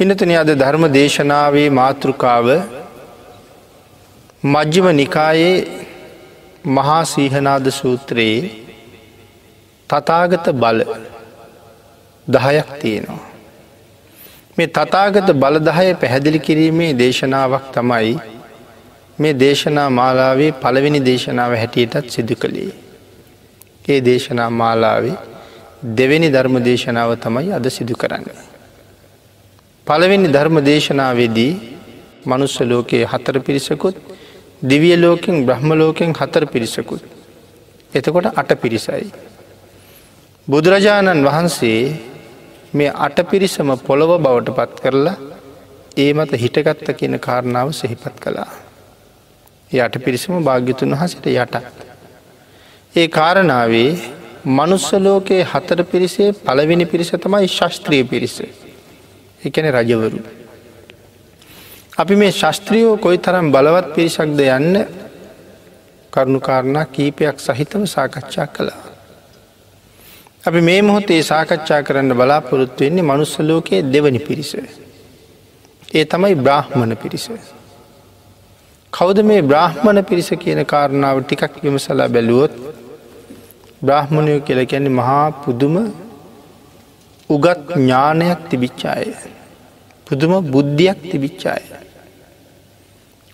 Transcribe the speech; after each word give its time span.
පිනතන 0.00 0.30
අද 0.32 0.50
ධර්ම 0.52 0.84
දේශනාවේ 0.88 1.70
මාතෘකාව 1.70 2.46
මජ්්‍යම 4.44 4.86
නිකායේ 4.92 5.56
මහා 6.68 7.02
සීහනාද 7.04 7.66
සූත්‍රයේ 7.70 8.38
තතාගත 9.90 10.46
බල 10.54 10.80
දහයක් 12.26 12.70
තියෙනවා. 12.80 13.26
මේ 14.58 14.68
තතාගත 14.68 15.28
බලදහය 15.34 15.88
පැහැදිලි 15.94 16.40
කිරීමේ 16.40 16.92
දේශනාවක් 16.94 17.66
තමයි 17.70 18.14
මේ 19.18 19.34
දේශනා 19.34 19.88
මාලාවේ 19.90 20.52
පළවෙනි 20.62 21.00
දේශනාව 21.04 21.52
හැටියටත් 21.54 22.08
සිදු 22.08 22.36
කළේ. 22.36 22.72
ඒ 23.88 24.00
දේශනා 24.00 24.50
මාලාවේ 24.52 25.18
දෙවෙනි 25.96 26.32
ධර්ම 26.32 26.56
දේශනාව 26.62 27.18
තමයි 27.18 27.52
අද 27.52 27.70
සිදු 27.70 27.94
කරන්න. 27.94 28.49
පළවෙනි 29.86 30.28
ධර්ම 30.28 30.56
දේශනාවේදී 30.60 31.52
මනුස්ස 32.26 32.56
ලෝකයේ 32.62 33.04
හතර 33.04 33.36
පිරිසකුත් 33.40 33.96
දිවිය 34.62 34.96
ලෝකෙන් 34.96 35.46
බ්‍රහ්ම 35.46 35.70
ලෝකෙන් 35.72 36.10
හතර 36.12 36.44
පිරිසකුත්. 36.46 37.02
එතකොට 37.92 38.26
අට 38.32 38.50
පිරිසයි. 38.56 39.06
බුදුරජාණන් 40.48 41.24
වහන්සේ 41.24 41.80
මේ 42.72 42.92
අට 42.98 43.18
පිරිසම 43.24 43.68
පොළොව 43.78 44.12
බවට 44.18 44.56
පත් 44.56 44.80
කරලා 44.80 45.16
ඒ 45.96 46.12
මත 46.12 46.32
හිටගත්ත 46.36 46.88
කියන 46.94 47.18
කාරණාව 47.18 47.68
සෙහිපත් 47.72 48.16
කළා. 48.16 48.50
යට 49.70 49.94
පිරිසම 49.98 50.32
භාග්‍යතුන් 50.40 50.90
වහසට 50.92 51.26
යටත්. 51.28 51.56
ඒ 52.94 53.08
කාරණාවේ 53.10 53.90
මනුස්සලෝකයේ 54.48 55.44
හතර 55.44 55.82
පිරිසේ 55.84 56.32
පළවෙනි 56.38 56.86
පිරිස 56.86 57.10
තමයි 57.16 57.48
ශස්ත්‍රිය 57.48 58.04
පිරිස. 58.04 58.36
එකන 59.40 59.66
රජවරු. 59.70 60.20
අපි 61.98 62.14
මේ 62.16 62.32
ශස්ත්‍රියෝ 62.32 62.96
කොයි 62.96 63.18
තරම් 63.18 63.46
බලවත් 63.52 63.86
පිරිසක්ද 63.94 64.40
යන්න 64.48 64.74
කරුණුකාරණා 66.12 66.86
කීපයක් 66.86 67.36
සහිතව 67.38 67.82
සාකච්ඡා 67.86 68.46
කළා. 68.48 68.80
අපි 70.44 70.60
මේ 70.60 70.82
මොහොතේ 70.82 71.22
සාකච්ඡා 71.22 71.80
කරන්න 71.82 72.12
බලාපොරොත්තු 72.14 72.84
වෙන්නේ 72.84 73.02
මනුස්සලෝකයේ 73.02 73.82
දෙවනි 73.84 74.20
පිරිස. 74.20 74.52
ඒ 75.94 76.04
තමයි 76.06 76.34
බ්‍රාහ්මණ 76.36 76.96
පිරිස. 76.96 77.26
කෞද 78.92 79.18
මේ 79.22 79.42
බ්‍රාහ්මණ 79.42 80.04
පිරිස 80.04 80.30
කියන 80.38 80.60
කාරණාව 80.66 81.16
ටිකක් 81.22 81.54
විමසලා 81.64 82.08
බැලුවොත් 82.08 82.54
බ්‍රාහ්මණයෝ 83.82 84.40
කියල 84.40 84.60
කියන්නේ 84.66 84.92
මහා 84.92 85.26
පුදුම 85.42 85.76
උගත් 87.30 87.60
ඥානයක් 87.74 88.40
තිබිච්චාය. 88.48 89.06
පුදුම 90.10 90.32
බුද්ධියක් 90.44 90.98
තිබිච්චාය. 91.06 91.62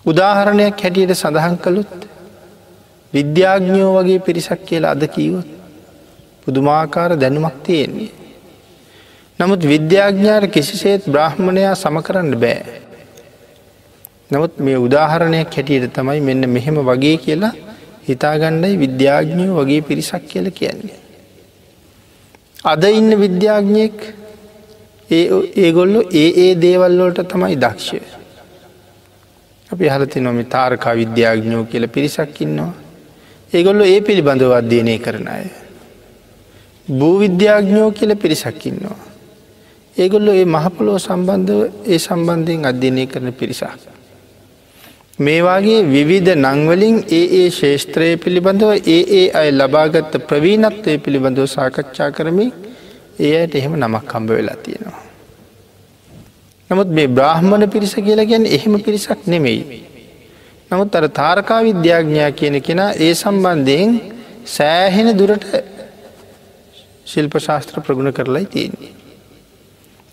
උදාහරණයක් 0.04 0.76
හැටියට 0.76 1.12
සඳහන් 1.14 1.56
කළුත් 1.56 1.94
විද්‍යාඥෝ 3.12 3.90
වගේ 3.96 4.18
පිරිසක් 4.18 4.60
කියලා 4.68 4.90
අද 4.90 5.04
කීවොත් 5.08 5.48
පුදුමාකාර 6.42 7.16
දැනුමක් 7.16 7.56
තියෙන්නේ. 7.62 8.12
නමුත් 9.38 9.62
විද්‍යාඥාට 9.64 10.50
කිසිසේත් 10.50 11.08
බ්‍රහ්මණයා 11.08 11.74
සම 11.74 11.96
කරන්න 12.00 12.36
බෑ. 12.36 12.60
නමුත් 14.30 14.52
මේ 14.58 14.76
උදාහරණයක් 14.78 15.50
හැටියට 15.50 15.94
තමයි 15.94 16.20
මෙන්න 16.20 16.50
මෙහෙම 16.50 16.76
වගේ 16.82 17.16
කියලා 17.16 17.54
හිතාගණ්ඩයි 18.08 18.76
විද්‍යාඥයෝ 18.76 19.56
වගේ 19.58 19.80
පිරිසක් 19.80 20.22
කියල 20.28 20.46
කියන්නේ. 20.50 21.00
අද 22.64 22.82
ඉන්න 22.90 23.10
විද්‍යාඥයෙක් 23.16 23.98
ඒගොල්ලු 25.10 26.00
ඒ 26.12 26.30
ඒ 26.36 26.54
දේවල්ලෝට 26.54 27.20
තමයි 27.28 27.56
දක්ෂය. 27.56 28.00
අපි 29.70 29.88
හලති 29.88 30.20
නොමි 30.20 30.44
තාරකා 30.44 30.94
විද්‍යාඥෝ 30.94 31.64
කියල 31.64 31.88
පිරිසක් 31.88 32.40
ඉන්නවා. 32.40 32.72
ඒගොල්ලු 33.54 33.84
ඒ 33.84 34.00
පිළිබඳව 34.00 34.52
අධ්‍යයනය 34.52 34.98
කරන 34.98 35.28
අය. 35.28 35.46
භූවිද්‍යාඥෝ 36.90 37.90
කියල 37.90 38.16
පිරිසක් 38.16 38.66
ඉන්නවා. 38.66 38.98
ඒගොල්ලො 39.96 40.32
ඒ 40.32 40.44
මහපොලෝ 40.44 40.98
සම්බන්ධව 40.98 41.60
ඒ 41.86 41.98
සම්බන්ධයෙන් 41.98 42.64
අධ්‍යයනය 42.64 43.06
කරන 43.06 43.32
පිරිසක්. 43.32 43.80
මේවාගේ 45.18 45.80
විවිධ 45.84 46.34
නංවලින් 46.36 46.96
ඒ 47.10 47.24
ඒ 47.40 47.50
ශේෂත්‍රය 47.50 48.16
පිළිබඳව 48.16 48.70
ඒ 48.86 49.02
ඒ 49.20 49.26
අය 49.30 49.50
ලබාගත්ත 49.50 50.18
ප්‍රවීණත්වය 50.28 50.98
පිළිබඳව 50.98 51.46
සාකච්ඡා 51.46 52.10
කරමින් 52.10 52.50
ඒ 53.18 53.34
අයට 53.36 53.54
එහෙම 53.54 53.74
නමක් 53.76 54.04
කම්බ 54.04 54.30
වෙලා 54.30 54.56
තියෙනවා. 54.58 55.02
නමුත් 56.70 56.88
මේ 56.90 57.08
බ්‍රාහ්මණ 57.08 57.70
පිරිස 57.70 57.94
කියලා 57.96 58.24
ගැන 58.24 58.46
එහෙම 58.48 58.74
පිරිසක් 58.80 59.26
නෙමෙයි. 59.26 59.80
නමුත් 60.70 60.94
අර 60.94 61.08
තාරකා 61.12 61.60
විද්‍යාඥා 61.62 62.30
කියන 62.32 62.60
කෙන 62.60 62.80
ඒ 62.98 63.14
සම්බන්ධයෙන් 63.14 63.90
සෑහෙන 64.46 65.08
දුරට 65.16 65.46
ශිල්ප 67.06 67.34
ශාස්ත්‍ර 67.38 67.80
ප්‍රගුණ 67.80 68.12
කරලයි 68.12 68.46
තියෙන්නේ. 68.46 68.92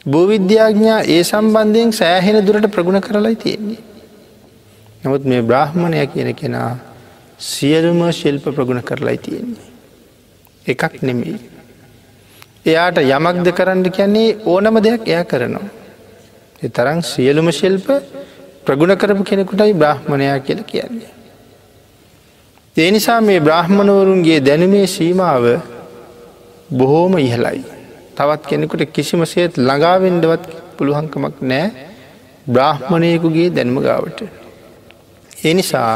භූවිද්‍යාඥා 0.05 0.99
ඒ 1.07 1.23
සම්බන්ධයෙන් 1.23 1.91
සෑහෙන 1.93 2.39
දුරට 2.47 2.67
ප්‍රගුණ 2.69 3.01
කරලයි 3.01 3.35
තියෙන්නේ. 3.37 3.81
නමුත් 5.03 5.25
මේ 5.25 5.41
බ්‍රාහ්මණය 5.43 6.07
කියන 6.07 6.29
කෙනා 6.35 6.71
සියලුම 7.39 8.01
ශිල්ප 8.13 8.45
ප්‍රගුණ 8.51 8.83
කරලයි 8.83 9.17
තියෙන්නේ. 9.19 9.67
එකක් 10.65 11.01
නෙමෙයි. 11.01 11.52
එයාට 12.65 12.97
යමක්ද 12.99 13.47
කරන්න 13.51 13.83
කියන්නේ 13.91 14.35
ඕනම 14.45 14.75
දෙයක් 14.79 15.07
එය 15.07 15.23
කරනවා. 15.25 15.67
තරම් 16.69 16.99
සියලුම 17.03 17.51
ශිල්ප 17.51 17.87
ප්‍රගුණ 18.65 18.95
කරපු 18.95 19.23
කෙනෙකුටයි 19.23 19.73
බ්‍රහ්මණයා 19.75 20.39
කියල 20.39 20.63
කියන්නේ. 20.63 21.11
ඒ 22.75 22.89
නිසා 22.91 23.19
මේ 23.21 23.39
බ්‍රහ්මණවරුන්ගේ 23.39 24.39
දැනුමේ 24.39 24.87
සීමාව 24.87 25.45
බොහෝම 26.71 27.17
ඉහලයි. 27.19 27.63
තවත් 28.15 28.41
කෙනෙකුට 28.45 28.83
කිසිම 28.91 29.25
සේත් 29.25 29.59
ළඟාවෙන්ඩවත් 29.59 30.43
පුළුවන්කමක් 30.77 31.35
නෑ 31.43 31.67
බ්‍රාහ්මණයකුගේ 32.47 33.49
දැනුම 33.49 33.77
ගාවට. 33.81 34.19
ඒ 35.43 35.53
නිසා 35.53 35.93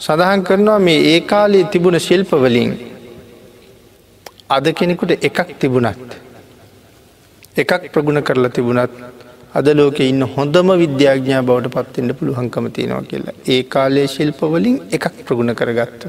සඳහන් 0.00 0.42
කරනවා 0.42 0.78
මේ 0.80 1.00
ඒ 1.06 1.20
කාලයේ 1.22 1.70
තිබුණ 1.72 1.98
ශිල්පවලින් 2.00 2.70
අද 4.50 4.66
කෙනෙකුට 4.72 5.12
එකක් 5.20 5.38
තිබුණත් 5.58 6.10
එකක් 7.56 7.84
ප්‍රගුණ 7.92 8.20
කරලා 8.22 8.50
තිබුණත් 8.50 8.94
අද 9.54 9.68
ලෝක 9.70 9.98
ඉන්න 10.02 10.22
හොඳම 10.28 10.68
විද්‍යාඥා 10.76 11.42
බවට 11.42 11.72
පත්වෙන්ට 11.76 12.16
පුළුවන්කම 12.18 12.66
තියෙනවා 12.70 13.04
කියලා 13.04 13.36
ඒ 13.46 13.62
කාලයේ 13.64 14.08
ශිල්පවලින් 14.08 14.76
එකක් 14.90 15.06
ප්‍රගුණ 15.24 15.54
කරගත්ත. 15.54 16.02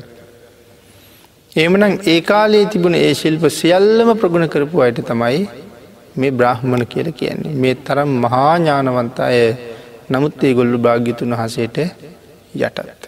එමනම් 1.55 1.93
ඒ 2.05 2.19
කාලයේ 2.23 2.65
තිබුණ 2.67 2.97
ඒ 2.97 3.13
ශිල්ප 3.13 3.45
සියල්ලම 3.51 4.11
ප්‍රගුණ 4.15 4.47
කරපු 4.47 4.81
අයට 4.81 5.01
තමයි 5.03 5.41
මේ 6.15 6.31
බ්‍රහ්මණ 6.33 6.85
කියල 6.87 7.09
කියන්නේ 7.13 7.55
මේ 7.55 7.75
තරම් 7.81 8.11
මහා 8.19 8.53
ඥානවන්ත 8.57 9.19
අය 9.21 9.39
නමුත් 10.09 10.43
ඒ 10.43 10.53
ගොල්ලු 10.53 10.77
භාග්‍යතුන් 10.79 11.33
හසේට 11.35 11.77
යටත්. 12.59 13.03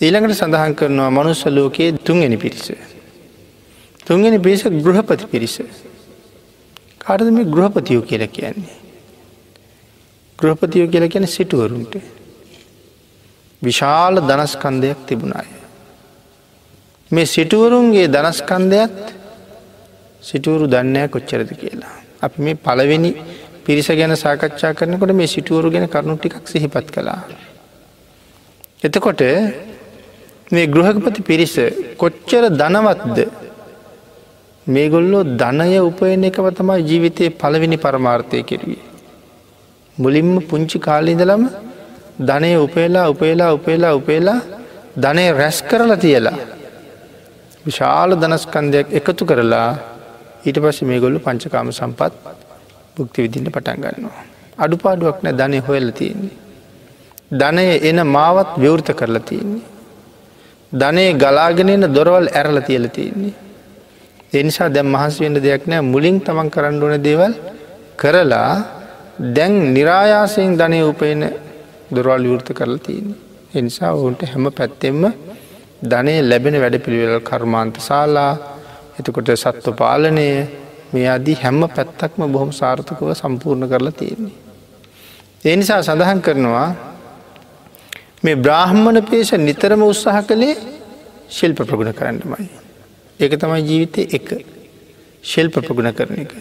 ඊළඟට 0.00 0.36
සඳහන් 0.36 0.74
කරනවා 0.74 1.10
මනුස්ස 1.10 1.46
ලෝකයේ 1.48 1.92
තුන්ගෙන 2.00 2.36
පිරිස. 2.38 2.68
තුන්ගෙන 4.06 4.42
පිරිස 4.42 4.62
ගෘහපති 4.62 5.26
පිරිස. 5.26 5.56
කාරද 6.98 7.28
මේ 7.30 7.44
ගෘහපතියෝ 7.46 8.02
කියල 8.02 8.26
කියන්නේ. 8.28 8.76
ගෘහපතියෝ 10.38 10.88
කියල 10.88 11.08
කියන 11.08 11.26
සිටුවරුන්ට. 11.26 11.94
විශාල 13.62 14.14
දනස්කන්දයක් 14.20 14.98
තිබුණාය. 15.06 15.50
මේ 17.10 17.26
සිටුවරුන්ගේ 17.26 18.08
දනස්කන්දයත් 18.08 18.98
සිටුවරු 20.22 20.64
දන්නෑ 20.66 21.08
කොච්චරද 21.08 21.50
කියලා. 21.54 21.94
අපි 22.22 22.42
මේ 22.42 22.54
පළවෙනි 22.56 23.10
පිරිස 23.64 23.88
ගැන 23.90 24.16
සාකච්ඡා 24.16 24.72
කරනකොට 24.74 25.12
මේ 25.12 25.26
සිටුවරු 25.26 25.70
ගැන 25.70 25.86
කරුණු 25.88 26.16
ටිකක් 26.16 26.46
සිහිපත් 26.46 26.88
කලා. 26.90 27.20
එතකොට 28.82 29.22
මේ 30.52 30.66
ගෘහකපති 30.66 31.20
පිරිස 31.22 31.54
කොච්චර 31.96 32.42
දනවත්ද 32.52 33.18
මේගොල්ලෝ 34.66 35.22
ධනය 35.40 35.78
උපයන 35.80 36.24
එකව 36.24 36.46
තමයි 36.58 36.82
ජීවිතය 36.88 37.24
පළවෙනි 37.32 37.76
පරමාර්ථය 37.76 38.42
කෙරුවේ. 38.42 38.82
මුලින්ම 39.98 40.40
පුංචි 40.42 40.78
කාලීදලම 40.78 41.42
ධනය 42.20 42.50
උපේලා 42.56 43.10
උපේලා 43.10 43.50
උපේලා 43.52 43.94
උපේලා 43.94 44.40
ධනය 44.96 45.24
රැස් 45.32 45.58
කරලා 45.62 45.96
තියලා. 45.96 46.36
විශාල 47.66 48.10
දනස්කන්දයක් 48.14 48.88
එකතු 48.90 49.24
කරලා 49.24 49.68
ඊට 50.46 50.58
පස්ස 50.58 50.82
මේ 50.82 50.98
ගොල්ලු 50.98 51.20
පංචකාම 51.20 51.68
සම්පත් 51.70 52.12
බුක්ති 52.96 53.22
විදින්න 53.22 53.52
පටන් 53.52 53.78
ගන්නවා. 53.84 54.24
අඩුපාඩුවක් 54.58 55.20
නෑ 55.22 55.38
ධනය 55.40 55.60
හොයල්ල 55.60 55.90
තියෙන්නේ. 55.92 56.34
ධනය 57.32 57.66
එන 57.82 57.98
මාවත් 58.08 58.50
විවෘත 58.56 58.88
කරලා 58.92 59.20
තියෙන්නේ. 59.22 59.64
ධනය 60.72 61.04
ගලාගෙනන 61.14 61.84
දොරවල් 61.94 62.26
ඇරල 62.32 62.58
තියල 62.62 62.86
තියෙන්නේ. 62.88 63.34
එනිසා 64.34 64.68
දැම් 64.68 64.88
මහස් 64.88 65.14
වෙන්ට 65.20 65.40
දෙයක් 65.40 65.64
නෑ 65.66 65.82
මුලින් 65.84 66.16
තමන් 66.20 66.48
කරන්න 66.50 66.82
ඕන 66.82 66.94
දේවල් 67.00 67.32
කරලා 67.98 68.52
දැන් 69.28 69.54
නිරායාසයෙන් 69.74 70.56
ධනය 70.56 70.80
උපයන 70.84 71.20
දොරවල් 71.90 72.24
විවෘත 72.24 72.48
කරලා 72.52 72.80
තියන. 72.80 73.06
එනිසා 73.54 73.92
ඔවුන්ට 73.92 74.22
හැම 74.24 74.46
පැත්තෙම 74.50 75.00
ධනය 75.84 76.14
ලැබෙන 76.22 76.56
වැඩ 76.56 76.76
පිළිවෙල 76.78 77.20
කර්මාන්ත 77.22 77.76
ශාලා 77.80 78.32
එතකොට 78.98 79.30
සත්ව 79.34 79.74
පාලනය 79.74 80.26
මේ 80.92 81.06
අදී 81.08 81.36
හැම්ම 81.36 81.62
පැත්තක්ම 81.68 82.22
බොහොම 82.28 82.50
සාර්ථකව 82.52 83.08
සම්පූර්ණ 83.14 83.68
කරලා 83.68 83.92
තියෙන්නේ. 83.92 84.36
ඒ 85.44 85.56
නිසා 85.56 85.80
සඳහන් 85.82 86.20
කරනවා 86.20 86.68
මේ 88.22 88.36
බ්‍රාහ්මණ 88.36 88.98
පේෂ 89.04 89.32
නිතරම 89.38 89.82
උත්සාහ 89.84 90.18
කළේ 90.22 90.54
ශිල්ප 91.28 91.58
ප්‍රගුණ 91.60 91.92
කරන්නමයි. 91.92 92.46
ඒක 93.20 93.32
තමයි 93.36 93.62
ජීවිතය 93.62 94.02
එක 94.10 94.28
ශිල්ප 95.24 95.54
ප්‍රගුණ 95.56 95.92
කරන 95.92 96.18
එක. 96.18 96.32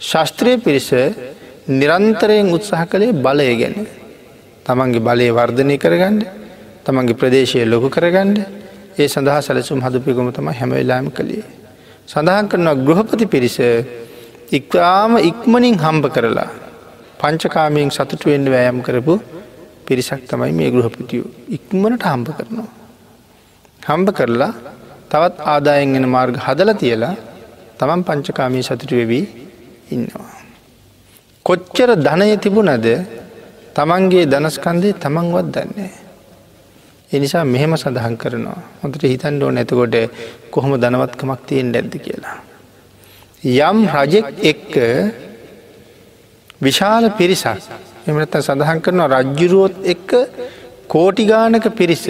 ශස්ත්‍රය 0.00 0.58
පිරිස 0.58 0.90
නිරන්තරයෙන් 1.70 2.50
උත්සාහ 2.50 2.86
කළේ 2.86 3.14
බලය 3.16 3.50
ගැන. 3.56 3.86
තමන්ගේ 4.66 5.00
බලය 5.00 5.28
වර්ධනය 5.30 5.76
කරගන්න 5.76 6.18
තමන්ගේ 6.84 7.14
ප්‍රදේශය 7.14 7.64
ලොකු 7.64 7.88
කරගන්න 7.88 8.34
ඒ 8.94 9.08
සඳහා 9.08 9.40
සැලසුම් 9.40 9.80
හදපිගොම 9.80 10.32
තම 10.32 10.48
හැමවෙලාම 10.50 11.10
කළේ. 11.10 11.44
සඳහන් 12.08 12.48
කරනවා 12.48 12.76
ගෘහපති 12.78 13.26
පිරිස 13.26 13.58
ඉක්වාම 14.50 15.16
ඉක්මනින් 15.20 15.76
හම්බ 15.76 16.04
කරලා 16.08 16.50
පංචකාමයෙන් 17.18 17.90
සතුටුවෙන්ඩ 17.90 18.48
වෑයම් 18.48 18.78
කරපු 18.82 19.14
පිරිසක් 19.86 20.22
තමයි 20.26 20.52
මේ 20.52 20.70
ගෘහපතියෝ 20.70 21.28
ඉක්මනට 21.48 22.04
හම්බ 22.04 22.28
කරනවා. 22.30 22.70
හම්බ 23.82 24.08
කරලා 24.12 24.52
තවත් 25.10 25.34
ආදායෙන් 25.46 25.96
එෙන 25.96 26.06
මාර්ග 26.08 26.36
හදල 26.38 26.70
තියලා 26.74 27.14
තමන් 27.78 28.00
පංචකාමී 28.04 28.62
සතුටු 28.62 28.94
වෙවී 28.94 29.24
ඉන්නවා. 29.90 30.32
කොච්චර 31.46 31.90
ධනය 31.98 32.28
තිබුණද 32.38 32.88
තමන්ගේ 33.76 34.24
දනස්කන්දේ 34.26 34.94
තමන්වත් 34.94 35.46
දන්නේ. 35.54 35.92
එනිසා 37.10 37.44
මෙහෙම 37.44 37.72
සඳහන් 37.74 38.16
කරනවා 38.16 38.58
හොඳට 38.80 39.04
හිතන් 39.04 39.36
ඩෝ 39.36 39.50
නැතකොට 39.50 39.96
කොහොම 40.50 40.72
දනවත්කමක් 40.76 41.40
තියෙන් 41.46 41.74
ඇද්ද 41.74 41.94
කියලා. 41.98 42.38
යම් 43.42 43.78
රජෙක් 43.88 44.26
එක්ක 44.42 44.74
විශාල 46.60 47.04
පිරිසක් 47.12 47.68
එමනත 48.06 48.36
සඳහන් 48.40 48.80
කරනවා 48.80 49.08
රජ්ජුරුවොත් 49.14 49.74
එක්ක 49.86 50.10
කෝටිගානක 50.88 51.66
පිරිස 51.72 52.04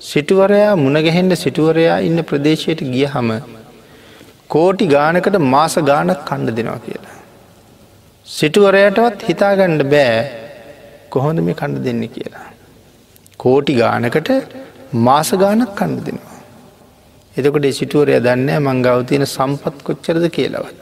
සිටුවරයා 0.00 0.74
මුණගැහෙන්ට 0.76 1.34
සිටුවරයා 1.36 1.96
ඉන්න 2.08 2.18
ප්‍රදේශයට 2.28 2.80
ගිය 2.92 3.06
හම 3.06 3.30
කෝටි 4.48 4.86
ගානකට 4.92 5.38
මාස 5.54 5.74
ගානක් 5.88 6.20
කණ්ඩ 6.28 6.56
දෙනවා 6.58 6.78
කියලා. 6.84 7.16
සිටුවරයටවත් 8.26 9.24
හිතාගණ්ඩ 9.28 9.82
බෑ 9.94 10.20
කොහොඳ 11.10 11.42
මේ 11.46 11.58
කණ්ඩ 11.60 11.86
දෙන්න 11.86 12.04
කියලා. 12.16 12.46
කෝටි 13.36 13.74
ගානකට 13.80 14.30
මාස 15.06 15.32
ගානක් 15.42 15.74
කණ්ඩ 15.80 16.06
දෙනවා. 16.06 16.36
එතකොට 17.36 17.66
සිටුවරය 17.80 18.20
දන්න 18.20 18.62
මංගව 18.66 19.02
තියෙන 19.10 19.26
සම්පත් 19.26 19.82
කොච්චරද 19.82 20.28
කියලවත්. 20.30 20.78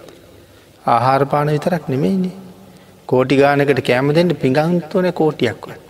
ආහාරපාන 0.85 1.55
විතරක් 1.57 1.89
නෙමෙයිනි. 1.95 2.33
කෝටි 3.09 3.41
ගානකට 3.43 3.83
කෑම 3.89 4.15
දෙන්න 4.21 4.37
පිඟන්තෝන 4.45 5.11
කෝටියක්වත්. 5.15 5.83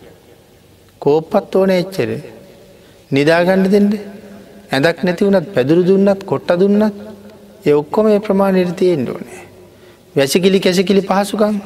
කෝප්පත් 1.02 1.54
ඕන 1.56 1.76
එච්චර 1.82 2.10
නිදාගණ්ඩ 3.10 3.70
දෙන්න 3.70 3.90
ඇදක් 4.72 5.02
නැති 5.04 5.26
වුණත් 5.26 5.48
පැදුරු 5.54 5.82
දුන්නත් 5.84 6.22
කොට්ට 6.24 6.50
දුන්නත් 6.58 6.94
ඒ 7.64 7.72
ඔක්කොම 7.72 8.06
ඒ 8.08 8.18
ප්‍රමාණයට 8.18 8.72
තියෙන්ට 8.76 9.08
ඕනේ. 9.08 9.42
වැසිකිලි 10.16 10.58
කැසිකිලි 10.60 11.02
පහසුකම් 11.02 11.56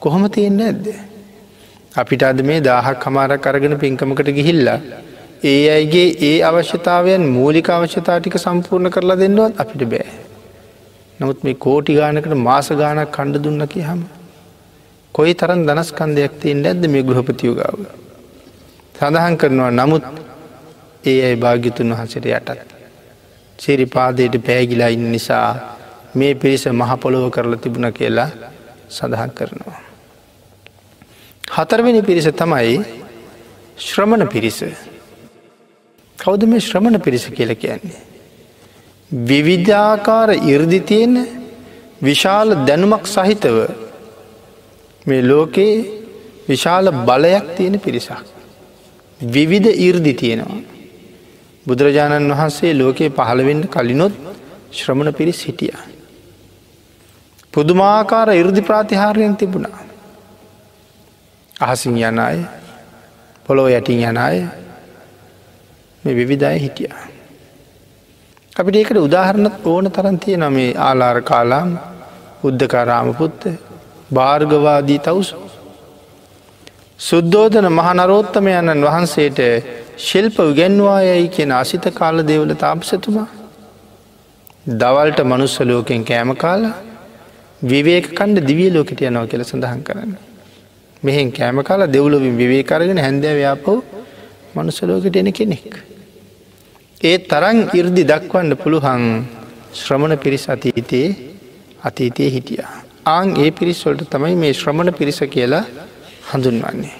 කොහොම 0.00 0.24
තියෙන්න්න 0.30 0.62
ඇද්ද. 0.62 0.86
අපිට 1.92 2.22
අද 2.22 2.42
මේ 2.42 2.60
දාහක් 2.60 3.02
හමාරක් 3.04 3.46
අරගෙන 3.46 3.74
පින්කමකට 3.78 4.30
ගිහිල්ලා. 4.38 4.78
ඒ 5.44 5.66
අයිගේ 5.70 6.06
ඒ 6.20 6.38
අවශ්‍යතාවයන් 6.42 7.26
මූලික 7.28 7.70
අවශ්‍යතාටික 7.70 8.38
සම්පූර්ණ 8.38 8.90
කරලා 8.90 9.18
දෙන්නවත් 9.18 9.60
අපිට 9.62 9.84
බෑ. 9.92 10.08
නමුත් 11.20 11.44
මේ 11.44 11.54
කෝටි 11.56 11.98
ගානකට 11.98 12.34
මාස 12.46 12.70
ගානක් 12.80 13.10
කණ්ඩ 13.10 13.44
දුන්න 13.44 13.66
කිය 13.66 13.82
හම. 13.82 14.02
කොයි 15.14 15.34
තරන් 15.34 15.66
දනස්කන්දයක් 15.66 16.40
තියෙන් 16.40 16.66
ඇද්ද 16.66 16.90
මේ 16.94 17.02
ගෘහපතියෝ 17.02 17.58
ගාව. 17.60 17.78
සඳහන් 18.94 19.36
කරනවා 19.36 19.72
නමුත් 19.72 20.29
ඒ 21.04 21.18
අයි 21.24 21.36
භාග්‍යතුන් 21.36 21.92
වහන්සට 21.92 22.26
යටත්. 22.28 22.50
සිරිපාදයට 23.58 24.34
පෑගිලා 24.40 24.88
ඉන්න 24.88 25.12
නිසා 25.12 25.48
මේ 26.14 26.34
පිරිස 26.34 26.64
මහපොළොව 26.72 27.30
කරලා 27.30 27.56
තිබුණ 27.58 27.92
කියලා 27.92 28.30
සඳහන් 28.88 29.30
කරනවා. 29.30 29.80
හතරවෙනි 31.50 32.02
පිරිස 32.02 32.26
තමයි 32.34 32.78
ශ්‍රමණ 33.78 34.28
පිරිස. 34.28 34.58
කෞද 36.18 36.42
මේ 36.44 36.60
ශ්‍රමණ 36.60 37.00
පිරිස 37.00 37.24
කියල 37.28 37.54
කියන්නේ. 37.56 38.00
විවිධාකාර 39.10 40.30
ඉර්දි 40.46 40.80
තියෙන 40.82 41.14
විශාල 42.02 42.48
දැනුමක් 42.66 43.06
සහිතව 43.06 43.56
මේ 45.06 45.22
ලෝකයේ 45.22 45.76
විශාල 46.48 46.86
බලයක් 47.04 47.56
තියෙන 47.56 47.80
පිරිසක්. 47.80 48.26
විවිධ 49.20 49.70
ඉර්දි 49.78 50.14
තියෙනවා. 50.14 50.69
බුදුරජාණන් 51.66 52.32
වහන්සේ 52.32 52.72
ලෝකයේ 52.74 53.10
පහළවෙන්න 53.10 53.62
කලිනොත් 53.68 54.14
ශ්‍රමණ 54.72 55.12
පිරිස් 55.12 55.40
හිටිය. 55.46 55.74
පුදුමාකාර 57.52 58.28
ඉරදි 58.32 58.62
ප්‍රාතිහාරයෙන් 58.62 59.36
තිබුණා. 59.36 59.78
අහසින් 61.56 61.96
යන 62.00 62.18
අය 62.18 62.38
පොළොව 63.46 63.68
යටින් 63.68 64.02
යන 64.02 64.18
අය 64.18 64.36
මේ 66.04 66.14
විවිධය 66.14 66.58
හිටිය. 66.58 66.92
අපිට 68.56 68.76
ඒකට 68.76 68.98
උදාහරණත් 68.98 69.66
ඕන 69.66 69.90
තරන්තිය 69.90 70.36
නම 70.36 70.52
මේ 70.52 70.76
ආලාර 70.78 71.18
කාලාම් 71.22 71.70
උද්ධකාරාමපුත්ත 72.44 73.40
භාර්ගවාදී 74.10 75.00
තවුසු. 75.00 75.49
සුද්ධෝධන 77.00 77.66
මහනරෝත්තමයණන් 77.76 78.82
වහන්සේට 78.86 79.38
ශිල්ප 80.06 80.36
උගැන්වා 80.42 80.98
යැයි 81.02 81.28
කියෙන 81.34 81.52
අසිත 81.58 81.86
කාල 81.98 82.16
දෙවල 82.30 82.52
තාපසතුමා. 82.62 83.28
දවල්ට 84.80 85.20
මනුස්සලෝකෙන් 85.24 86.02
කෑම 86.04 86.32
කාලා 86.36 86.74
විවේක 87.62 88.06
කණ්ඩ 88.18 88.46
දිවිය 88.50 88.68
ලෝකට 88.76 89.00
යනව 89.02 89.24
කියල 89.30 89.44
සඳහන් 89.46 89.80
කරන්න. 89.86 90.12
මෙහෙන් 91.02 91.32
කෑම 91.32 91.62
කාලා 91.62 91.92
දෙව්ලොවින් 91.96 92.36
විවේකරගෙන 92.36 93.00
හැන්දෑව්‍යාපව 93.06 93.68
මනුස්සලෝකට 94.54 95.16
එන 95.16 95.32
කෙනෙක්. 95.32 95.72
ඒ 97.00 97.16
තරන් 97.30 97.60
ඉර්දි 97.80 98.04
දක්වන්න 98.12 98.60
පුළුහන් 98.62 99.04
ශ්‍රමණ 99.74 100.18
පිරිස් 100.24 100.44
අතීතයේ 100.54 101.08
අතීතයේ 101.82 102.30
හිටිය. 102.30 102.64
ආං 103.08 103.28
ඒ 103.36 103.50
පිරිස්වලට 103.52 104.10
තමයි 104.14 104.36
මේ 104.36 104.52
ශ්‍රමණ 104.54 104.98
පිරිස 105.00 105.20
කියලා 105.36 105.64
හඳුන්වන්නේ. 106.30 106.92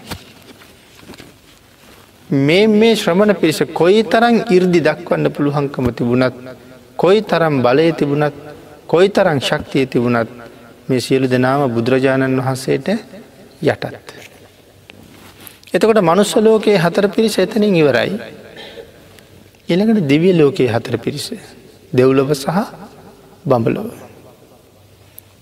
මේ 2.31 2.67
මේ 2.69 2.95
ශ්‍රමණ 2.95 3.35
පිරිස 3.35 3.61
කොයි 3.75 4.03
තරං 4.05 4.37
ඉර්දි 4.49 4.81
දක්වන්න 4.81 5.27
පුළුවන්කම 5.31 5.87
තිබුණත් 5.93 6.35
කොයි 6.97 7.23
තරම් 7.23 7.55
බලය 7.61 7.93
තිබුණත් 7.93 8.35
කොයි 8.87 9.09
තරං 9.11 9.41
ශක්තිය 9.41 9.87
තිබුණත් 9.87 10.31
මේ 10.89 11.01
සියලු 11.01 11.27
දෙනාම 11.27 11.63
බුදුරජාණන් 11.69 12.39
වහන්සේට 12.39 12.89
යටත්. 13.63 13.85
එතකොට 15.73 16.01
මනුස්ස 16.01 16.37
ලෝකයේ 16.39 16.79
හතර 16.79 17.07
පිරිස 17.09 17.39
එතනින් 17.39 17.75
ඉවරයි. 17.77 18.13
එළඟට 19.69 20.07
දිවිය 20.07 20.33
ලෝකයේ 20.35 20.69
හතර 20.69 20.97
පිරිස. 20.99 21.27
දෙව්ලොව 21.93 22.31
සහ 22.35 22.47
බඹලොව. 23.45 23.91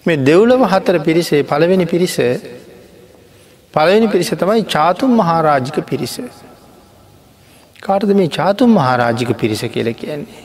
මේ 0.07 0.16
දෙව්ලව 0.18 0.62
හතර 0.64 0.97
පිරිසේ 1.00 1.42
පළවෙනි 1.42 1.87
පිරිස 1.87 2.16
පළවෙනි 3.75 4.08
පිරිස 4.08 4.30
තමයි 4.32 4.64
චාතුම් 4.66 5.10
මහාරාජික 5.12 5.78
පිරිස. 5.84 6.14
කාටද 7.82 8.12
මේ 8.14 8.28
චාතුම් 8.28 8.70
මහාරාජික 8.70 9.30
පිරිස 9.37 9.62
කියල 9.68 9.88
කියන්නේ. 9.94 10.44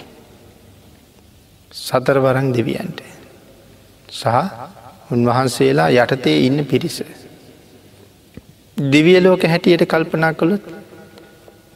සතරවරං 1.72 2.48
දෙවියන්ට. 2.54 3.00
සහ 4.12 4.26
උන්වහන්සේලා 5.12 5.90
යටතේ 5.98 6.38
ඉන්න 6.48 6.66
පිරිස. 6.66 6.98
දිවිය 8.78 9.20
ලෝක 9.22 9.44
හැටියට 9.44 9.86
කල්පනා 9.86 10.34
කළොත් 10.34 10.66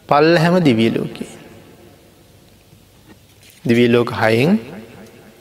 පල්ල 0.09 0.37
හැම 0.37 0.55
දිවිය 0.61 0.89
ලෝකයේ. 0.91 1.31
දිවිය 3.65 3.89
ලෝක 3.89 4.11
හයෙන් 4.13 4.59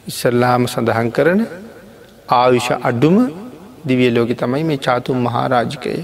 ඉස්සල්ලාම 0.06 0.62
සඳහන් 0.66 1.08
කරන 1.10 1.40
ආයුෂ 2.30 2.70
අඩුම 2.82 3.16
දිවිය 3.86 4.10
ලෝක 4.10 4.30
තමයි 4.34 4.64
මේ 4.64 4.78
චාතුම් 4.78 5.18
මහාරාජිකය. 5.20 5.94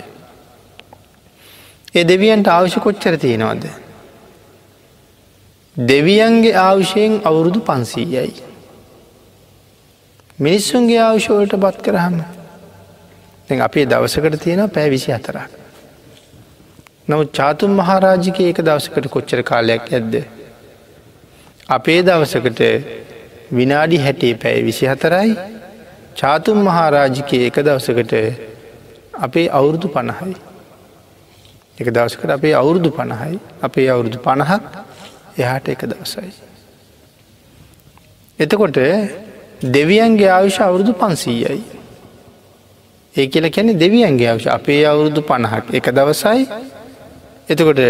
ඒ 1.94 2.04
දෙවියන්ට 2.04 2.48
අවශ්‍ය 2.48 2.80
කොච්චර 2.80 3.14
තියෙනවාද. 3.18 3.64
දෙවියන්ගේ 5.76 6.54
ආවුෂයෙන් 6.58 7.20
අවුරුදු 7.24 7.60
පන්සීයයි. 7.62 8.32
මිනිස්සුන්ගේ 10.38 10.98
ආවුෂෝලට 10.98 11.56
බත් 11.56 11.82
කරහම 11.82 12.16
අපේ 13.62 13.86
දවසකට 13.86 14.38
තියෙන 14.38 14.70
පෑ 14.70 14.90
විසි 14.90 15.12
අතරක්. 15.12 15.50
නමුත් 17.08 17.32
චාතුන් 17.32 17.72
මහාරාජික 17.72 18.40
ඒක 18.40 18.58
දවසකට 18.60 19.08
කොච්චර 19.08 19.42
කාලයක් 19.42 19.90
ඇද්ද. 19.90 20.14
අපේ 21.68 22.02
දවසකට 22.02 22.60
විනාඩි 23.52 23.98
හැටේ 23.98 24.34
පැය 24.36 24.62
විසි 24.62 24.86
හතරයි 24.86 25.34
චාතුන් 26.16 26.58
මහාරාජිකය 26.60 27.38
එක 27.46 27.56
දවසකට 27.58 28.14
අපේ 29.16 29.48
අවුරුදු 29.50 29.88
පණහයි. 29.88 30.34
එක 31.78 31.88
දවසකට 31.88 32.30
අපේ 32.30 32.54
අවුරුදු 32.54 32.90
පණහයි 32.90 33.38
අපේ 33.62 33.88
අවුරුදු 33.88 34.18
පණහක් 34.18 34.62
එහාට 35.36 35.68
එක 35.68 35.84
දවසයි. 35.84 36.32
එතකොට 38.38 38.78
දෙවියන්ගේ 39.68 40.30
ආවිශ 40.30 40.60
අවුරුදු 40.60 40.92
පන්සීයයි. 40.94 41.62
ඒ 43.14 43.26
කියල 43.26 43.46
කැනෙ 43.48 43.72
දෙවියන්ගේ 43.74 44.28
අවශ 44.28 44.48
අපේ 44.48 44.84
අවුරුදු 44.84 45.20
පණහක් 45.22 45.64
එක 45.72 45.86
දවසයි 45.90 46.46
එතකොට 47.48 47.80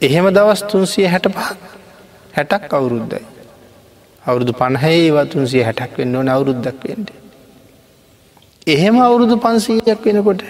එහෙම 0.00 0.26
දවස් 0.30 0.60
තුන්සිය 0.64 1.06
හැට 1.06 1.28
පහක් 1.28 1.58
හැටක් 2.34 2.72
අවුරුද්දයි. 2.72 3.24
අවුරුදු 4.24 4.52
පණහේ 4.52 5.10
වතුන්සිය 5.10 5.62
හැටක් 5.62 5.96
වෙන්න 5.96 6.16
ඕන 6.16 6.28
අවුරුද්දක් 6.28 6.82
වෙන්ට. 6.84 7.10
එහෙම 8.66 8.96
අවුරුදු 8.98 9.36
පන්සීයක් 9.38 10.04
වෙනකොට 10.04 10.42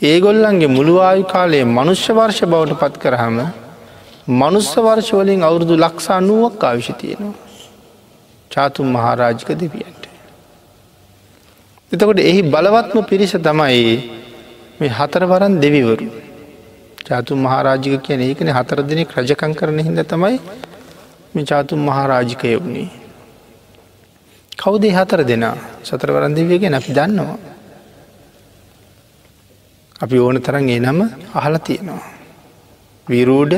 ඒගොල්ලන්ගේ 0.00 0.68
මුළුවායු 0.68 1.24
කාලයේ 1.24 1.64
මනුෂ්‍ය 1.68 2.12
වර්ෂ 2.12 2.40
බවට 2.44 2.78
පත් 2.78 2.94
කරහම 2.98 3.36
මනුස්ස 4.34 4.70
වර්ෂවලින් 4.78 5.42
අවුරුදු 5.42 5.74
ලක්ෂා 5.76 6.20
නුවක් 6.20 6.62
ආවිශ 6.62 6.90
තියෙනවා. 6.98 7.34
චාතුම් 8.50 8.86
මහාරාජික 8.88 9.48
දෙවියන්ට. 9.54 10.04
එතකොට 11.92 12.20
එහි 12.20 12.42
බලවත්ම 12.44 12.98
පිරිස 13.04 13.32
තමයි 13.40 13.80
මේ 14.78 14.90
හතරවරන් 14.90 15.54
දෙවිවරු. 15.58 16.06
චාතුම් 17.04 17.38
මහාරාජික 17.38 17.94
කියන 18.02 18.20
ඒකන 18.20 18.48
හතර 18.50 18.78
දෙනෙක් 18.82 19.16
රජකං 19.16 19.52
කරන 19.54 19.78
හිද 19.80 20.02
තමයි 20.06 20.36
මේ 21.34 21.44
චාතුම් 21.44 21.80
මහාරාජිකය 21.80 22.56
වුණේ. 22.56 22.90
කවුදේ 24.58 24.92
හතර 24.92 25.20
දෙනා 25.24 25.56
සතරවරන් 25.82 26.36
දෙවියගෙන 26.36 26.74
අපි 26.74 26.92
දන්නවා. 26.92 27.38
අපි 30.02 30.16
ඕන 30.18 30.36
තරන් 30.42 30.68
ඒ 30.68 30.80
නම 30.80 31.00
අහල 31.34 31.54
තියෙනවා. 31.58 32.04
විරූඩ 33.06 33.52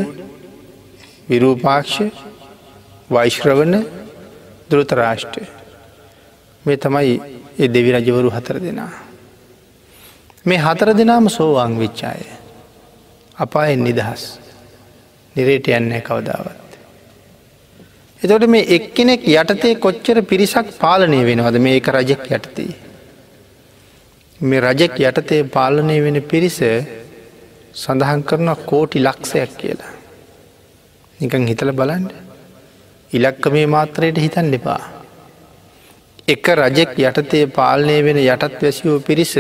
විරූපාක්ෂ 1.31 1.97
වෛශ්‍රවන 3.11 3.75
දෘතරාෂ්ට්‍ය 4.71 5.43
මේ 6.65 6.77
තමයි 6.77 7.15
ඒ 7.59 7.69
දෙවි 7.69 7.91
රජවරු 7.93 8.31
හතර 8.31 8.57
දෙනා. 8.61 8.93
මේ 10.45 10.59
හතර 10.59 10.89
දෙනාම 10.99 11.29
සෝවාං 11.29 11.79
විච්චාය. 11.79 12.23
අපායෙන් 13.37 13.85
නිදහස් 13.85 14.23
නිරේට 15.37 15.69
යන්නේ 15.69 16.01
කවදාවත්. 16.01 16.64
එතකොට 18.25 18.47
මේ 18.49 18.65
එක්කෙනෙක් 18.77 19.23
යටතේ 19.31 19.75
කොච්චර 19.77 20.19
පිරිසක් 20.23 20.69
පාලනය 20.83 21.21
වෙනවද 21.29 21.57
මේ 21.61 21.77
එක 21.79 21.89
රජෙක් 21.95 22.23
යටතේ. 22.29 22.73
මේ 24.41 24.61
රජෙක් 24.61 24.95
යටතේ 24.99 25.43
පාලනය 25.57 25.97
වෙන 26.05 26.17
පිරිස 26.31 26.57
සඳහන් 27.75 28.23
කරන 28.23 28.49
කෝටි 28.71 29.03
ලක්ෂයක් 29.07 29.51
කියලා. 29.59 29.93
නිකං 31.21 31.45
හිතල 31.51 31.73
බලන්ඩ. 31.73 32.13
ඉලක්ක 33.11 33.45
මේ 33.53 33.67
මාත්‍රයට 33.67 34.21
හිතන් 34.25 34.49
එපා. 34.59 34.81
එක 36.29 36.49
රජෙක් 36.61 36.95
යටතේ 36.99 37.45
පාලනය 37.49 37.97
වෙන 38.07 38.21
යටත් 38.23 38.63
වැසිවෝ 38.63 39.01
පිරිස 39.01 39.35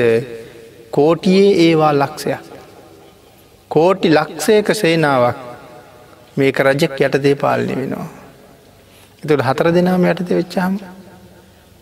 කෝටියේ 0.90 1.54
ඒවා 1.68 1.94
ලක්ෂයක්. 1.94 2.44
කෝටි 3.70 4.12
ලක්ෂයක 4.12 4.74
සේනාවක් 4.74 5.40
මේක 6.36 6.62
රජෙක් 6.68 7.00
යටතේ 7.00 7.34
පාලනය 7.36 7.80
වෙනවා. 7.80 8.23
එතුට 9.24 9.42
හතර 9.42 9.68
දෙනාම 9.72 10.04
යටත 10.04 10.30
වෙච්චාම 10.30 10.72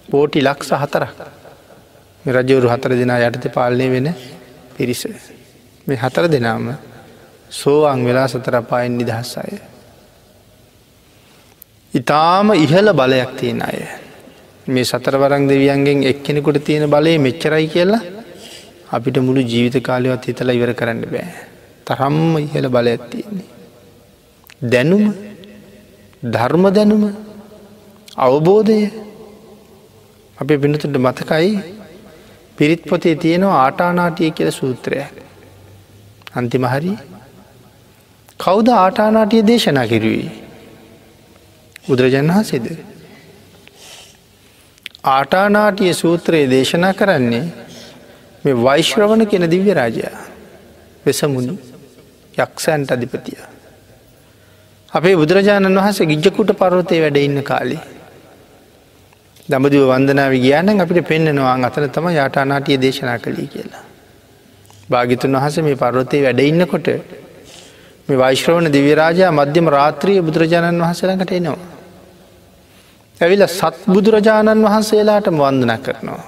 පෝටි 0.08 0.40
ලක්ෂ 0.40 0.72
හතරක් 0.82 1.16
රජවරු 2.24 2.68
හතර 2.70 2.92
දෙනා 2.94 3.18
යටත 3.20 3.46
පාලනය 3.54 3.86
වෙන 3.90 4.08
පිරිස. 4.76 5.02
මේ 5.86 5.96
හතර 5.96 6.28
දෙනාම 6.28 6.66
සෝවාන් 7.50 8.04
වෙලා 8.04 8.28
සතර 8.28 8.54
පායෙන් 8.62 8.96
නිදහස් 8.96 9.32
අය. 9.38 9.52
ඉතාම 11.94 12.54
ඉහල 12.54 12.92
බලයක් 12.92 13.32
තියෙන 13.38 13.62
අය. 13.62 13.78
මේ 14.66 14.84
සතරවරං 14.84 15.48
දෙවියන්ගෙන් 15.48 16.04
එක්කෙනෙකුට 16.04 16.64
තියෙන 16.64 16.86
බලය 16.88 17.18
මෙච්චරයි 17.18 17.66
කියලා 17.68 18.02
අපිට 18.88 19.16
මුළු 19.18 19.42
ජීවිත 19.42 19.82
කාලයවත් 19.82 20.24
හිතලා 20.28 20.54
ඉවර 20.54 20.72
කරන්න 20.74 21.02
බෑ. 21.06 21.26
තරම්ම 21.86 22.38
ඉහල 22.38 22.66
බලයක් 22.68 23.02
තියෙන්නේ. 23.10 23.50
දැනුම 24.64 25.04
ධර්ම 26.22 26.64
දැනුම 26.70 27.31
අවබෝධය 28.16 28.92
අපේ 30.38 30.58
පිනතුට 30.58 30.96
මතකයි 30.96 31.50
පිරිත් 32.58 32.82
පොතේ 32.84 33.16
තියෙනවා 33.16 33.62
ආටානාටිය 33.62 34.30
කියල 34.30 34.50
සූත්‍රයක්. 34.50 35.12
අන්තිමහරි 36.34 36.92
කෞද 38.38 38.68
ආටානාටිය 38.68 39.42
දේශනා 39.42 39.86
කිරුවේ. 39.86 40.30
බුදුරජන් 41.88 42.28
වහන්සේද. 42.28 42.66
ආටානාටිය 45.06 45.94
සූත්‍රයේ 45.94 46.50
දේශනා 46.50 46.94
කරන්නේ 46.94 47.44
මේ 48.44 48.56
වෛශ්‍රවණ 48.56 49.26
කෙන 49.26 49.50
දිව්‍ය 49.50 49.74
රාජයා 49.74 50.18
වෙසමුණු 51.06 51.54
යක්ෂයන්ට 52.34 52.92
අධිපතිය. 52.92 53.40
අපේ 54.92 55.16
බුදුරජාණන් 55.16 55.78
වහස 55.78 55.98
ගිජ්ජකුට 56.02 56.52
පරවතය 56.54 57.00
වැඩ 57.00 57.16
ඉන්න 57.18 57.42
කාලි. 57.42 57.80
දමදිව 59.52 59.84
වන්දනාව 59.86 60.34
ගියානන් 60.36 60.80
අපිට 60.80 61.00
පෙන්න්නනවා 61.04 61.56
අතන 61.62 61.88
තම 61.88 62.06
යාටානාටිය 62.10 62.78
දේශනා 62.78 63.18
කළී 63.18 63.48
කියලා. 63.48 63.84
භාගිතුන් 64.88 65.36
වහස 65.36 65.56
මේ 65.60 65.76
පරවතය 65.76 66.18
වැඩ 66.22 66.40
ඉන්නකොට 66.42 66.88
මේ 68.08 68.18
වෛශ්‍රවණ 68.18 68.68
දිවිරාජා 68.70 69.30
මධ්‍යම 69.32 69.66
රාත්‍රිය 69.68 70.18
බුදුරජාණන් 70.20 70.82
වහසලඟට 70.82 71.32
එනවා. 71.32 71.58
ඇවිල 73.20 73.42
සත් 73.48 73.74
බුදුරජාණන් 73.86 74.64
වහන්සේලාට 74.64 75.26
වන්දනා 75.32 75.78
කරනවා. 75.78 76.22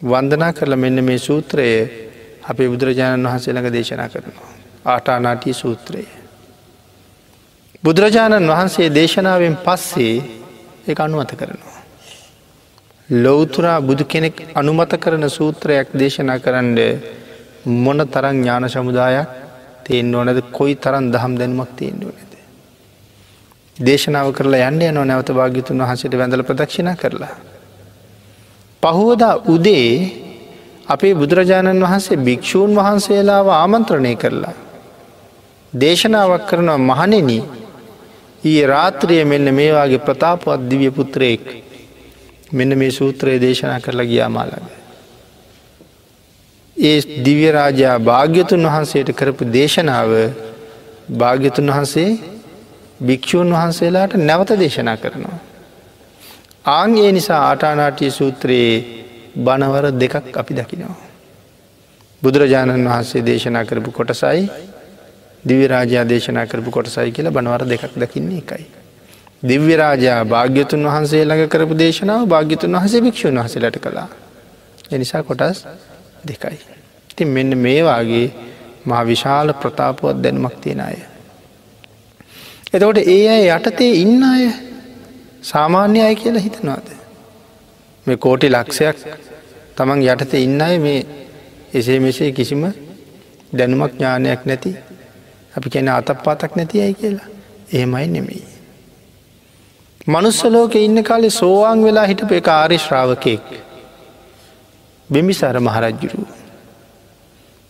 වන්දනා 0.00 0.52
කරල 0.52 0.76
මෙන්න 0.76 1.04
මේ 1.04 1.18
සූත්‍රයේ 1.20 1.80
අපේ 2.44 2.68
බුදුරජාණන් 2.68 3.26
වහන්සේළඟ 3.26 3.70
දේශනා 3.70 4.08
කරනවා. 4.08 4.50
ආටානාටී 4.86 5.54
සූත්‍රයේ. 5.54 6.10
බුදුරජාණන් 7.82 8.48
වහන්සේ 8.48 8.88
දේශනාවෙන් 8.90 9.56
පස්සේ 9.58 10.39
ඒ 10.82 10.94
අනුමත 10.96 11.32
කරනවා. 11.32 11.80
ලොවතුරා 13.08 13.80
බුදු 13.80 14.04
කෙනෙක් 14.04 14.36
අනුමත 14.54 14.92
කරන 14.94 15.28
සූත්‍රයක් 15.28 15.88
දේශනා 15.92 16.38
කරන්න 16.38 16.78
මොන 17.64 17.98
තරං 18.06 18.36
ඥාන 18.36 18.64
සමුදායක් 18.66 19.28
තියෙන් 19.84 20.14
ඕනද 20.14 20.40
කොයි 20.50 20.74
තරන් 20.76 21.10
දහම් 21.10 21.32
දැන්මක් 21.36 21.70
තියෙන් 21.76 21.98
ඕනද. 22.02 22.32
දේශනාව 23.76 24.32
කරලා 24.32 24.68
යන්න 24.68 24.82
යනෝ 24.82 25.04
නැවත 25.04 25.30
භාගිතුන් 25.30 25.80
වහසට 25.80 26.14
වැඳල 26.14 26.42
ප්‍රදක්ෂණ 26.42 26.96
කරලා. 26.96 27.34
පහුවදා 28.82 29.34
උදේ 29.46 29.90
අපේ 30.86 31.14
බුදුරජාණන් 31.14 31.82
වහන්සේ 31.82 32.16
භික්‍ෂූන් 32.18 32.74
වහන්සේලාව 32.74 33.46
ආමන්ත්‍රණය 33.52 34.14
කරලා. 34.16 34.54
දේශනාවක් 35.72 36.46
කරනවා 36.46 36.78
මහනෙන 36.80 37.30
ඊ 38.42 38.60
රාත්‍රිය 38.64 39.24
මෙන්න 39.24 39.54
මේවාගේ 39.54 40.00
ප්‍රතාපවත් 40.00 40.60
දිවිය 40.68 40.90
පුත්‍රයෙක් 40.90 41.42
මෙන්න 42.52 42.78
මේ 42.78 42.90
සූත්‍රයේ 42.90 43.40
දේශනා 43.40 43.80
කරලා 43.80 44.06
ගියාමාලග. 44.06 44.64
ඒ 46.76 46.98
දිව්‍යරාජා 47.24 47.96
භාග්‍යතුන් 48.00 48.64
වහන්සේට 48.66 49.10
කරපු 49.12 49.50
දේශනාව 49.50 50.12
භාග්‍යතුන් 51.12 51.68
වහන්සේ 51.68 52.10
භික්‍ෂූන් 53.02 53.52
වහන්සේලාට 53.52 54.16
නැවත 54.20 54.50
දේශනා 54.58 54.96
කරනවා. 54.96 55.38
ආං 56.68 56.96
ඒ 56.96 57.12
නිසා 57.12 57.40
ආටානාටිය 57.42 58.10
සූත්‍රයේ 58.10 58.74
බණවර 59.36 59.86
දෙකක් 59.94 60.36
අපි 60.36 60.54
දකිනවා. 60.54 60.98
බුදුරජාණන් 62.22 62.88
වහන්සේ 62.88 63.22
දේශනා 63.22 63.64
කරපු 63.64 63.90
කොටසයි 63.90 64.42
දිවිරාජා 65.44 66.04
දේශනා 66.04 66.46
කරපු 66.46 66.70
කොටසයි 66.70 67.10
කියලා 67.10 67.32
බනවර 67.32 67.64
දෙකක් 67.66 67.96
දකින්නේ 67.96 68.38
එකයි. 68.38 68.66
දිව්‍යරාජා 69.42 70.24
භාග්‍යතුන් 70.26 70.82
වහන්සේ 70.84 71.24
ළඟ 71.24 71.48
කරපු 71.48 71.74
දේශනාව 71.74 72.26
භාග්‍යතුන් 72.26 72.76
වහසේ 72.76 73.00
භික්ෂූන් 73.00 73.38
වහසලට 73.38 73.78
කළා. 73.78 74.08
එනිසා 74.90 75.22
කොටස් 75.22 75.64
දෙකයි. 76.24 76.58
ඉතින් 77.10 77.28
මෙන්න 77.28 77.58
මේවාගේ 77.58 78.26
මහා 78.86 79.04
විශාල 79.04 79.54
ප්‍රතාපුවත් 79.54 80.22
දැනුමක් 80.22 80.60
තියෙන 80.60 80.80
අය. 80.80 80.98
එතකොට 82.72 82.98
ඒ 83.06 83.24
අය 83.28 83.48
යටතේ 83.48 83.92
ඉන්න 83.94 84.22
අය 84.24 84.44
සාමාන්‍ය 85.42 86.00
අය 86.00 86.14
කියලා 86.16 86.42
හිතනවාද. 86.42 86.86
මේ 88.06 88.16
කෝටි 88.18 88.48
ලක්ෂයක් 88.48 88.96
තමන් 89.76 90.04
යටත 90.04 90.34
ඉන්න 90.36 90.60
අය 90.60 90.78
මේ 90.78 91.00
එසේ 91.74 91.98
මෙසේ 91.98 92.30
කිසිම 92.32 92.62
දැනුමක් 93.52 93.92
ඥානයක් 93.94 94.44
නැති 94.44 94.76
අපි 95.56 95.68
කැන 95.70 95.88
අතක් 95.90 96.18
පාතක් 96.24 96.56
නැති 96.56 96.82
අයි 96.82 96.94
කියලා 96.94 97.28
එහෙමයි 97.72 98.06
නෙමෙයි. 98.08 98.44
මනුස්සලෝක 100.06 100.74
ඉන්න 100.76 101.02
කාලේ 101.04 101.30
සෝවාන් 101.32 101.84
වෙලා 101.84 102.06
හිටපු 102.06 102.34
එක 102.34 102.48
ආරි 102.50 102.78
ශ්‍රාවකයෙක් 102.78 103.48
බිම්බිසාර 105.10 105.56
මහරජ්ජුරු. 105.60 106.22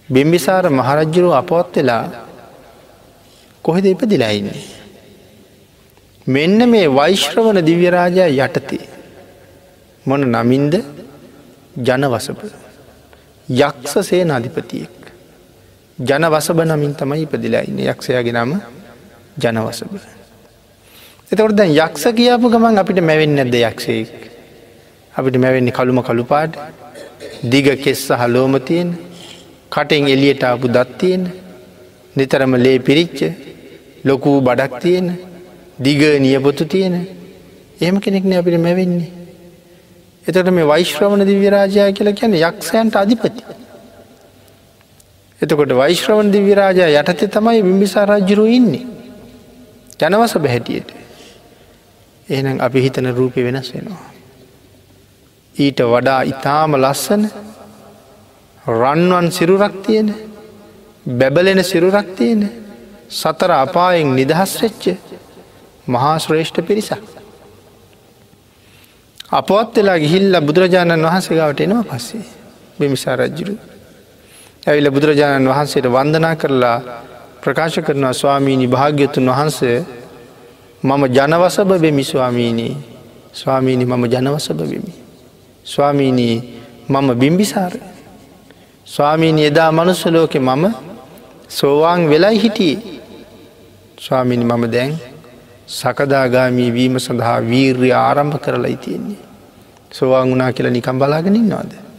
බිම්බිසාර 0.09 0.65
මහරජ්ජුරු 0.71 1.31
අපවත් 1.33 1.75
වෙලා 1.77 2.05
කොහෙද 3.65 3.85
ඉපදිලා 3.87 4.33
ඉන්නේ. 4.33 4.63
මෙන්න 6.27 6.69
මේ 6.69 6.87
වෛශ්‍රවන 6.91 7.59
දිව්‍යරාජා 7.67 8.31
යටතේ. 8.39 8.85
මොන 10.07 10.23
නමින්ද 10.29 10.75
ජනවසප. 11.79 12.41
යක්ෂ 13.49 13.95
සේ 14.03 14.25
නධිපතියෙක්. 14.27 15.00
ජනවසබ 16.01 16.59
නමින් 16.65 16.95
තමයි 16.95 17.23
ඉපදිලා 17.25 17.63
ඉන්න 17.69 17.81
යක්ෂයාගේ 17.83 18.33
නම 18.35 18.53
ජනවසබ. 19.37 19.93
එතකොට 21.33 21.55
දැන් 21.55 21.73
යක්ෂ 21.77 22.05
කියාපු 22.19 22.49
ගමන් 22.49 22.81
අපිට 22.83 23.01
මැවෙන් 23.03 23.35
නැද්ද 23.37 23.55
යක්ෂයෙක්. 23.61 24.13
අපිට 25.15 25.37
මැවෙන්නේ 25.37 25.77
කළුම 25.79 26.01
කළුපාට 26.03 26.57
දිග 27.45 27.69
කෙස්ස 27.85 28.09
හලෝම 28.13 28.57
තියෙන 28.61 28.91
කටෙන් 29.73 30.09
එලියට 30.09 30.43
ආපු 30.45 30.67
දත්තියෙන 30.69 31.23
නිතරම 32.17 32.53
ලේ 32.57 32.79
පිරිච්ච 32.81 33.19
ලොකූ 34.05 34.41
බඩක් 34.41 34.83
තියෙන 34.83 35.07
දිග 35.79 36.01
නියපොතු 36.21 36.65
තියෙන 36.67 36.95
එහෙම 37.81 37.97
කෙනෙක්න 38.01 38.33
අපිට 38.35 38.59
මැවෙන්නේ. 38.59 39.11
එතට 40.25 40.49
මේ 40.51 40.67
වෛශ්‍රවණ 40.67 41.29
දිව්‍යරාජය 41.29 41.93
කියලා 41.93 42.19
කියන 42.19 42.35
යක්ෂයන්ට 42.41 42.97
අධිපති. 42.97 43.60
එතකොට 45.43 45.73
වෛශ්‍රවණ 45.73 46.33
දිව්‍යරාජා 46.33 46.89
යටතේ 46.93 47.29
තමයි 47.29 47.63
බිම්බිසා 47.63 48.07
රජ්ජුරු 48.07 48.47
ඉන්නේ. 48.49 48.87
ජනවස 50.01 50.35
බැහැටියට. 50.37 50.91
එහෙනම් 52.29 52.61
අපි 52.61 52.83
හිතන 52.83 53.07
රූපය 53.13 53.45
වෙනස් 53.45 53.73
වෙනවා. 53.75 54.11
ඊට 55.55 55.81
වඩා 55.85 56.21
ඉතාම 56.25 56.77
ලස්සන 56.77 57.25
රන්වන් 58.65 59.31
සිරුරක් 59.31 59.75
තියෙන 59.83 60.15
බැබලෙන 61.07 61.65
සිරුරක් 61.65 62.09
තියෙන 62.17 62.43
සතර 63.11 63.51
අපායෙන් 63.53 64.15
නිදහස් 64.15 64.53
වෙච්ච 64.63 64.85
මහා 65.87 66.19
ශ්‍රේෂ්ඨ 66.19 66.63
පිරිසක්. 66.63 67.03
අපවත් 69.33 69.77
වෙලා 69.77 69.99
ගිහිල්ල 69.99 70.41
බුදුරජාණන් 70.43 71.05
වහන්සේගාවට 71.05 71.61
එනවා 71.61 71.85
පස්සේ 71.85 72.25
බිමිසා 72.79 73.17
රජ්ජුරු. 73.17 73.70
ඇවිල 74.71 74.91
බුදුරජාණන් 74.91 75.51
වහන්සේට 75.51 75.87
වන්දනා 75.89 76.35
කරලා 76.37 76.79
ප්‍රකාශ 77.43 77.81
කරනවා 77.81 78.15
ස්වාමීණි 78.15 78.67
භාග්‍යතුන් 78.69 79.27
වහන්සේ 79.29 79.79
මම 80.83 81.03
ජනවසභ 81.09 81.73
බෙමි 81.79 82.05
ස්වාමීණී 82.05 82.75
ස්වාමීණි 83.33 83.85
මම 83.87 84.05
ජනවසභ 84.07 84.61
වෙමි. 84.61 84.95
ස්වාමීණී 85.65 86.37
මම 86.89 87.15
බිම්බිසාර. 87.15 87.73
ස්වාමීණි 88.87 89.45
එදා 89.45 89.73
මනුස්සලෝකෙ 89.73 90.39
මම 90.39 90.75
සෝවාන් 91.49 92.11
වෙලයි 92.11 92.39
හිටියේ. 92.39 93.01
ස්වාමිනි 93.99 94.45
මම 94.45 94.65
දැන් 94.67 94.99
සකදාගාමී 95.69 96.73
වීම 96.73 96.99
සඳහා 96.99 97.41
වීර්ය 97.41 97.93
ආරම්භ 97.93 98.39
කරලා 98.39 98.77
තියෙන්නේ. 98.77 99.19
සෝවාන් 99.93 100.31
වනා 100.31 100.53
කියලා 100.53 100.73
නිකම් 100.73 100.99
බලාගෙනින්නවාද. 100.99 101.90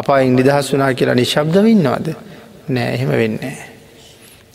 අපායින් 0.00 0.36
නිදහස් 0.36 0.72
වනා 0.74 0.92
කියලා 0.94 1.14
නිශබ්දවන්නවාද 1.14 2.08
නෑ 2.68 2.94
එහෙම 2.94 3.10
වෙන්නේ. 3.12 3.56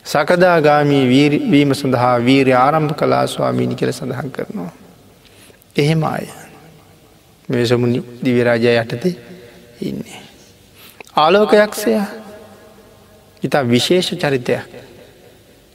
සකදාගාමී 0.06 1.04
වීම 1.52 1.74
සඳහා 1.74 2.16
වීරය 2.22 2.54
ආරම්භ 2.56 2.96
කලා 2.96 3.28
ස්වාමීණි 3.28 3.76
කියල 3.76 3.92
සඳහන් 3.92 4.32
කරනවා. 4.32 4.72
එහෙම 5.76 6.04
අය 6.06 6.28
මේසමුණි 7.50 8.04
දිවිරාජය 8.26 8.76
යටතේ 8.76 9.16
ඉන්නේ. 9.82 10.22
ආලෝකයක්ෂයා 11.16 12.06
ඉතා 13.44 13.64
විශේෂ 13.66 14.14
චරිතයක් 14.16 14.64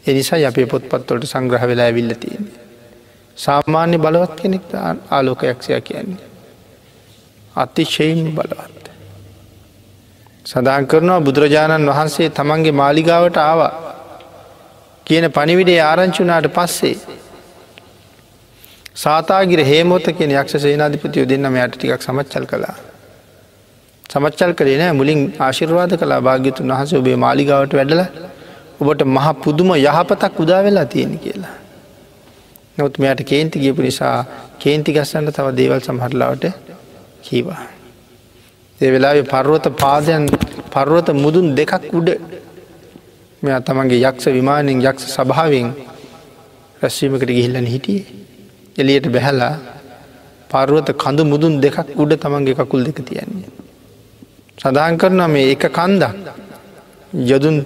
එනිසා 0.04 0.40
අපේ 0.48 0.66
පොත්පත්වලට 0.66 1.26
සංග්‍රහ 1.26 1.66
වෙලා 1.66 1.86
ඇවිල්ල 1.86 2.14
තියෙන්නේ. 2.14 2.56
සාමාන්‍ය 3.36 3.98
බලවත් 3.98 4.40
කෙනෙක් 4.40 4.74
ආලෝකයක්ෂය 5.10 5.80
කියන්නේ. 5.82 6.26
අතිශයෙන් 7.56 8.32
බලවත්. 8.32 8.77
සඳහන් 10.48 10.84
කරනවා 10.86 11.20
බුදුරජාණන් 11.20 11.90
වහන්සේ 11.90 12.28
තමන්ගේ 12.30 12.78
මාලිගාවට 12.80 13.38
ආවා 13.40 13.72
කියන 15.06 15.26
පනිවිඩේ 15.30 15.80
ආරංචුනාට 15.82 16.48
පස්සේ. 16.56 16.96
සාතාගිර 18.96 19.60
හේමෝත 19.62 20.08
කියෙන 20.16 20.32
යක්ෂ 20.34 20.56
සේනාධිපතියෝ 20.64 21.28
දෙන්නම 21.32 21.58
යට 21.58 21.76
ටිකක් 21.76 22.02
සමච්චල් 22.02 22.46
කලා. 22.46 22.76
සමච්චල් 24.10 24.52
කරේ 24.52 24.78
නෑ 24.78 24.98
මුලින් 25.00 25.22
ආශිර්වාද 25.40 25.94
කලා 26.02 26.20
භාග්‍යතුන් 26.22 26.74
වහස 26.74 26.98
ඔබේ 27.00 27.16
මාලිගාවට 27.26 27.78
වැඩල 27.78 28.02
ඔබට 28.80 29.02
මහ 29.06 29.26
පුදුම 29.44 29.72
යහපතක් 29.76 30.44
උදා 30.44 30.60
වෙලා 30.66 30.86
තියෙන 30.86 31.16
කියලා. 31.18 31.56
නොත් 32.78 32.98
මෙයට 32.98 33.20
කේන්ති 33.24 33.64
ගියපු 33.64 33.82
නිසා 33.82 34.18
කේන්ති 34.58 34.96
ගස්සන්න 34.96 35.34
තව 35.36 35.56
දේවල් 35.60 35.80
සමහරලාවට 35.80 36.46
කීවා. 37.22 37.64
ඒ 38.80 38.90
වෙලාවේ 38.92 39.22
පර්වත 39.24 39.66
පාදයන් 39.76 40.24
පර්වත 40.70 41.08
මුදුන් 41.14 41.46
දෙකක් 41.56 41.72
උඩ 41.92 42.08
මෙ 43.42 43.50
තමන්ගේ 43.60 44.02
යක්ෂ 44.02 44.26
විමානෙන් 44.28 44.78
යක්ෂ 44.82 45.04
සභාවෙන් 45.14 45.68
රැස්වීමකට 46.80 47.28
ගිහිල්ලන 47.28 47.66
හිටියේ. 47.66 48.06
එලියට 48.76 49.06
බැහැලා 49.08 49.54
පර්ුවත 50.50 50.88
කඳු 50.94 51.22
මුදුන් 51.24 51.54
දෙකක් 51.60 51.78
උඩ 51.96 52.12
තමන්ගේ 52.16 52.54
කකුල් 52.56 52.82
දෙක 52.84 52.98
තියන්නේ. 53.00 53.50
සඳහන් 54.58 54.96
කරන 54.96 55.20
මේ 55.28 55.50
එක 55.52 55.64
කන්දක් 55.70 56.14
යොදුන් 57.26 57.56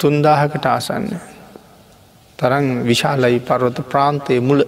තුන්දාහකට 0.00 0.64
ආසන්න. 0.66 1.06
තරන් 2.38 2.66
විශාලයි 2.84 3.40
පර්වත 3.40 3.78
ප්‍රාන්තය 3.90 4.34
මුල 4.40 4.60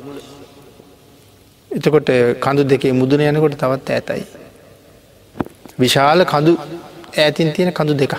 එතකොට 1.70 2.08
කඳු 2.40 2.62
දෙකේ 2.64 2.92
මුදුන 2.92 3.20
යනකොට 3.22 3.56
තවත් 3.56 3.88
ඇතයි. 3.90 4.39
විශාල 5.80 6.24
කඳු 6.24 6.52
ඇතින් 7.16 7.52
තියෙන 7.54 7.72
කඳු 7.72 7.94
දෙකක්. 7.94 8.14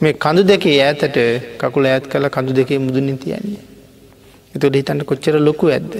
මේ 0.00 0.14
කඳු 0.14 0.42
දෙකේ 0.42 0.76
ඈතට 0.82 1.18
කකුල 1.60 1.86
ඇත් 1.86 2.04
කළ 2.08 2.28
කඳු 2.28 2.52
දෙකේ 2.58 2.78
මුදුනින් 2.78 3.18
තියන්නේ. 3.18 3.64
එතුට 4.54 4.76
හිතන්න 4.78 5.04
කොච්චර 5.04 5.36
ලොකු 5.40 5.66
ඇද්ද. 5.68 5.94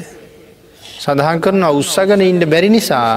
සඳහන් 1.00 1.40
කරන 1.40 1.64
උත්සගන 1.72 2.22
ඉන්ට 2.22 2.44
බැරි 2.52 2.68
නිසා 2.68 3.11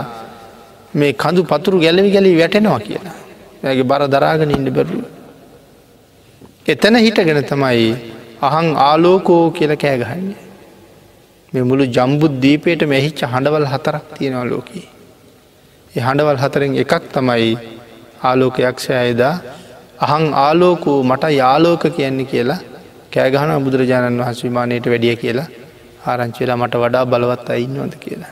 මේ 0.94 1.14
කඳු 1.14 1.44
පතුරු 1.44 1.80
ගැලවි 1.80 2.12
ගැලි 2.12 2.36
වැටෙනවා 2.40 2.80
කියලා. 2.80 3.18
ඇගේ 3.64 3.90
බර 3.92 4.04
දරාගෙන 4.08 4.52
ඉන්න 4.52 4.70
බැරුව. 4.78 5.04
එතන 6.68 6.96
හිටගෙන 6.98 7.42
තමයි 7.44 7.90
අහං 8.42 8.68
ආලෝකෝ 8.88 9.44
කියල 9.52 9.74
කෑගහන්නේ. 9.76 10.40
මේ 11.54 11.64
මුළු 11.64 11.86
ජම්බුද් 11.98 12.34
දීපයට 12.42 12.82
මෙහිච්ච 12.86 13.22
හඬවල් 13.26 13.68
හතරක් 13.74 14.06
තියෙනවා 14.16 14.46
ලෝකයේ. 14.46 14.88
ඒ 16.00 16.02
හඬවල් 16.02 16.38
හතරෙන් 16.38 16.74
එකක් 16.82 16.94
තමයි 17.14 17.48
ආලෝකයක්ෂය 18.22 18.92
අයදා 18.96 19.34
අහං 20.06 20.26
ආලෝකූ 20.40 21.00
මට 21.04 21.32
යාලෝක 21.34 21.84
කියන්නේ 21.92 22.26
කියලා 22.26 22.60
කෑගහන 23.12 23.52
බුදුරජාණන් 23.66 24.22
වහස් 24.22 24.40
විමානයට 24.46 24.86
වැඩිය 24.86 25.16
කියලා 25.16 25.48
ආරංචිලා 26.06 26.58
මට 26.58 26.76
වඩා 26.76 27.04
බලවත් 27.06 27.50
අයින්නවද 27.50 27.96
කියලා. 27.96 28.32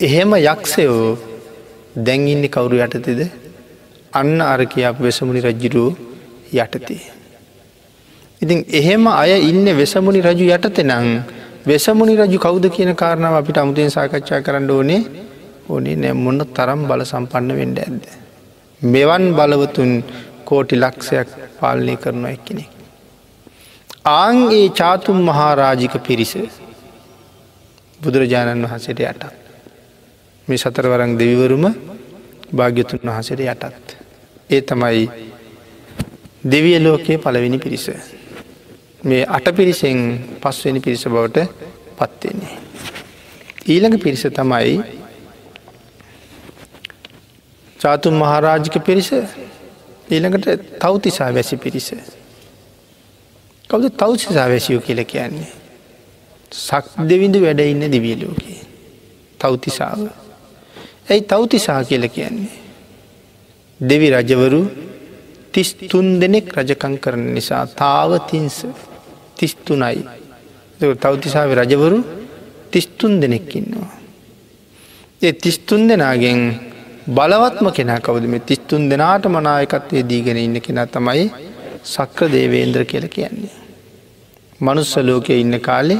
එහෙම 0.00 0.34
යක්ෂයෝ 0.42 1.08
දැන්ඉන්න 1.98 2.46
කවුරු 2.48 2.78
යටතෙද 2.78 3.20
අන්න 4.12 4.38
අර 4.42 4.60
කියාප 4.66 4.96
වෙසමුණි 5.00 5.42
රජ්ජිරුව 5.42 5.90
යටතේ. 6.54 7.02
ඉතින් 8.40 8.60
එහෙම 8.72 9.04
අය 9.14 9.34
ඉන්න 9.42 9.66
වෙසමුණි 9.74 10.22
රජු 10.22 10.46
යටතෙ 10.50 10.82
නං 10.84 11.10
වෙසමුණි 11.64 12.16
රජු 12.16 12.38
කෞද 12.38 12.64
කියන 12.68 12.94
කාරණාව 12.94 13.36
අපිට 13.36 13.58
අමුතෙන් 13.58 13.90
සාකච්ඡා 13.90 14.42
කරන්න 14.42 14.70
ඕනේ 14.70 15.02
ඕනේ 15.68 15.96
නැම්මොන්න 15.96 16.40
තරම් 16.48 16.80
බල 16.88 17.04
සම්පන්න 17.04 17.56
වෙන්ඩ 17.56 17.78
ඇද්ද. 17.78 18.04
මෙවන් 18.82 19.24
බලවතුන් 19.34 19.92
කෝටි 20.44 20.76
ලක්ෂයක් 20.76 21.28
පාලනය 21.60 21.96
කරනු 21.96 22.26
එක්කෙනෙ. 22.28 22.64
ආන්ගේ 24.12 24.68
චාතුම් 24.70 25.18
මහාරාජික 25.22 25.94
පිරිස 26.02 26.32
බුදුරජාණන් 28.00 28.64
වහසට 28.64 29.00
යටත්. 29.02 29.22
මේ 30.48 30.58
සතරවරං 30.58 31.12
දෙවිවරුම 31.18 31.64
භාග්‍යතුන් 32.52 33.06
වහසට 33.06 33.40
යටත්. 33.42 33.86
ඒ 34.50 34.60
තමයි 34.62 35.06
දෙවිය 36.44 36.78
ලෝකයේ 36.78 37.18
පළවෙනි 37.18 37.58
පිරිස. 37.58 37.86
මේ 39.04 39.22
අට 39.28 39.46
පිරිසෙන් 39.52 39.98
පස්වෙනි 40.40 40.80
පිරිස 40.80 41.04
බවට 41.06 41.46
පත්වෙන්නේ. 41.98 42.58
ඊළඟ 43.66 43.98
පිරිස 43.98 44.26
තමයි 44.30 45.01
චාතුන් 47.82 48.14
මහාරාජික 48.14 48.76
පිරිස 48.86 49.10
ඊළඟට 50.10 50.46
තවතිසා 50.78 51.30
වැසි 51.34 51.56
පිරිස. 51.56 51.88
කවද 53.70 53.90
තවතිසා 53.92 54.48
වැසියෝ 54.48 54.82
කියල 54.82 55.04
කියන්නේ. 55.04 55.50
සක් 56.52 56.84
දෙවිඳු 57.08 57.38
වැඩ 57.40 57.60
ඉන්න 57.64 57.84
දිවියලෝකේ. 57.92 58.58
තවතිසාාව. 59.40 60.00
ඇයි 61.10 61.22
තවතිසා 61.24 61.80
කියල 61.84 62.08
කියන්නේ. 62.08 62.50
දෙවි 63.80 64.08
රජවරු 64.10 64.62
තිස් 65.52 65.70
තුන් 65.90 66.20
දෙනෙක් 66.20 66.52
රජකං 66.56 66.94
කරන 66.98 67.22
නිසා 67.34 67.64
තාව 67.66 68.10
තින්ස 68.30 68.56
තිස්තුනයි 69.38 70.04
තවතිසාාව 71.02 71.50
රජවරු 71.60 71.98
තිස්තුන් 72.70 73.20
දෙනෙක්කින්නවා. 73.22 73.90
ඒ 75.22 75.32
තිස්තුන් 75.34 75.88
දෙනාගෙන් 75.88 76.71
බලවත්ම 77.08 77.68
කෙනා 77.74 77.98
කවද 77.98 78.26
මේ 78.32 78.38
තිස්තුන් 78.40 78.82
දෙනාට 78.88 79.24
මනායකත්වය 79.26 80.02
දීගෙන 80.08 80.36
ඉන්න 80.36 80.60
කෙනා 80.60 80.86
තමයි 80.86 81.24
සක්‍ර 81.84 82.28
දේවේන්ද්‍ර 82.30 82.84
කියල 82.84 83.06
කියන්නේ. 83.08 83.50
මනුස්ස 84.60 84.92
ලෝකය 84.98 85.40
ඉන්න 85.40 85.58
කාලේ 85.60 85.98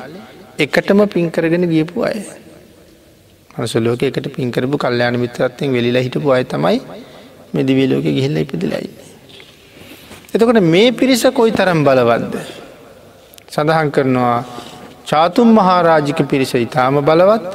එකටම 0.59 1.01
පින්කරගෙන 1.15 1.67
ගියපු 1.73 2.05
අය. 2.05 2.19
මනස 3.51 3.75
ලෝක 3.77 4.03
එකට 4.03 4.29
පින්කරපු 4.37 4.79
කල්්‍යයාන 4.79 5.19
මිත්‍රත්තෙන් 5.19 5.73
වෙලිලා 5.73 6.05
හිටපු 6.07 6.31
අය 6.31 6.45
තමයි 6.45 6.79
මෙදිවී 7.55 7.89
ලෝක 7.93 8.05
ගිහිල්ල 8.07 8.37
ඉපදිලයි. 8.37 8.91
එතකොට 10.35 10.61
මේ 10.75 10.93
පිරිස 10.93 11.25
කොයි 11.35 11.53
තරම් 11.53 11.83
බලවද්ද. 11.83 12.35
සඳහන් 13.51 13.91
කරනවා 13.91 14.39
චාතුම් 15.05 15.51
මහාරාජික 15.59 16.23
පිරිස 16.31 16.55
ඉතාම 16.55 17.03
බලවත් 17.03 17.51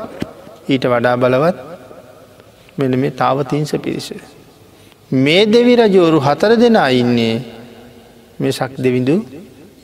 ඊට 0.69 0.85
වඩා 0.93 1.15
බලවත් 1.15 1.66
මෙන 2.77 2.99
මේ 2.99 3.11
තාවතිංස 3.13 3.71
පිරිස. 3.83 4.09
මේ 5.11 5.45
දෙවි 5.45 5.73
රජෝරු 5.75 6.19
හතර 6.19 6.51
දෙනා 6.55 6.89
ඉන්නේ 6.91 7.35
මේ 8.39 8.51
සක් 8.51 8.71
දෙවිඳු 8.77 9.15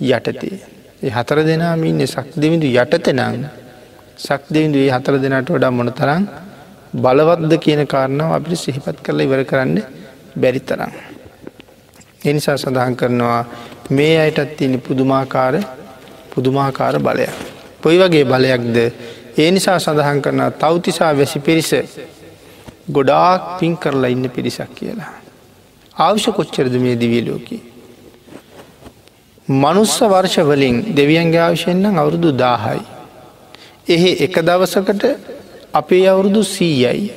යටතේ. 0.02 0.74
හතර 1.10 1.44
දෙනාම 1.44 1.84
ඉන්න 1.84 2.02
සක් 2.06 2.28
දෙවිඳු 2.36 2.68
යටතෙනං 2.74 3.46
සක් 4.18 4.42
දෙවිඳු 4.50 4.78
ඒ 4.78 4.92
හතර 4.92 5.16
දෙනට 5.20 5.50
වඩා 5.50 5.72
මොන 5.72 5.92
තරම් 5.92 6.24
බලවත්ද 6.96 7.54
කියන 7.58 7.82
කාරණාව 7.86 8.32
අපිට 8.34 8.58
සිහිපත් 8.58 8.98
කරලා 9.02 9.26
ඉවර 9.26 9.42
කරන්න 9.44 9.82
බැරි 10.36 10.62
තරම්. 10.62 10.92
එනිසා 12.26 12.58
සඳහන් 12.58 12.96
කරනවා 12.96 13.42
මේ 13.90 14.16
අයටත් 14.20 14.56
තියෙන 14.58 14.80
පුදුමාකාර 14.80 15.56
පුදුමාකාර 16.32 16.96
බලයක්. 17.00 17.34
පොයි 17.82 17.98
වගේ 18.00 18.26
බලයක්ද 18.26 18.78
ඒ 19.38 19.52
නිසා 19.52 19.80
සඳහන් 19.80 20.22
කරන 20.22 20.42
තවතිසා 20.54 21.12
වැසි 21.14 21.40
පිරිස 21.40 21.72
ගොඩාක් 22.88 23.60
පින් 23.60 23.78
කරලා 23.78 24.10
ඉන්න 24.10 24.30
පිරිසක් 24.30 24.76
කියලා. 24.76 25.14
ආවශ්‍ය 25.96 26.32
කොච්චරද 26.32 26.74
මේ 26.76 26.96
දිවියලෝකී. 26.96 27.62
මනුස්ස 29.48 30.00
වර්ෂවලින් 30.04 30.96
දෙවියන්ගේ 30.96 31.40
ආවශයෙන්නම් 31.40 31.98
අවුරුදු 31.98 32.32
දාහයි. 32.34 32.82
එහි 33.88 34.12
එක 34.20 34.36
දවසකට 34.42 35.04
අපේ 35.74 36.08
අවුරුදු 36.08 36.44
සීයයි. 36.46 37.12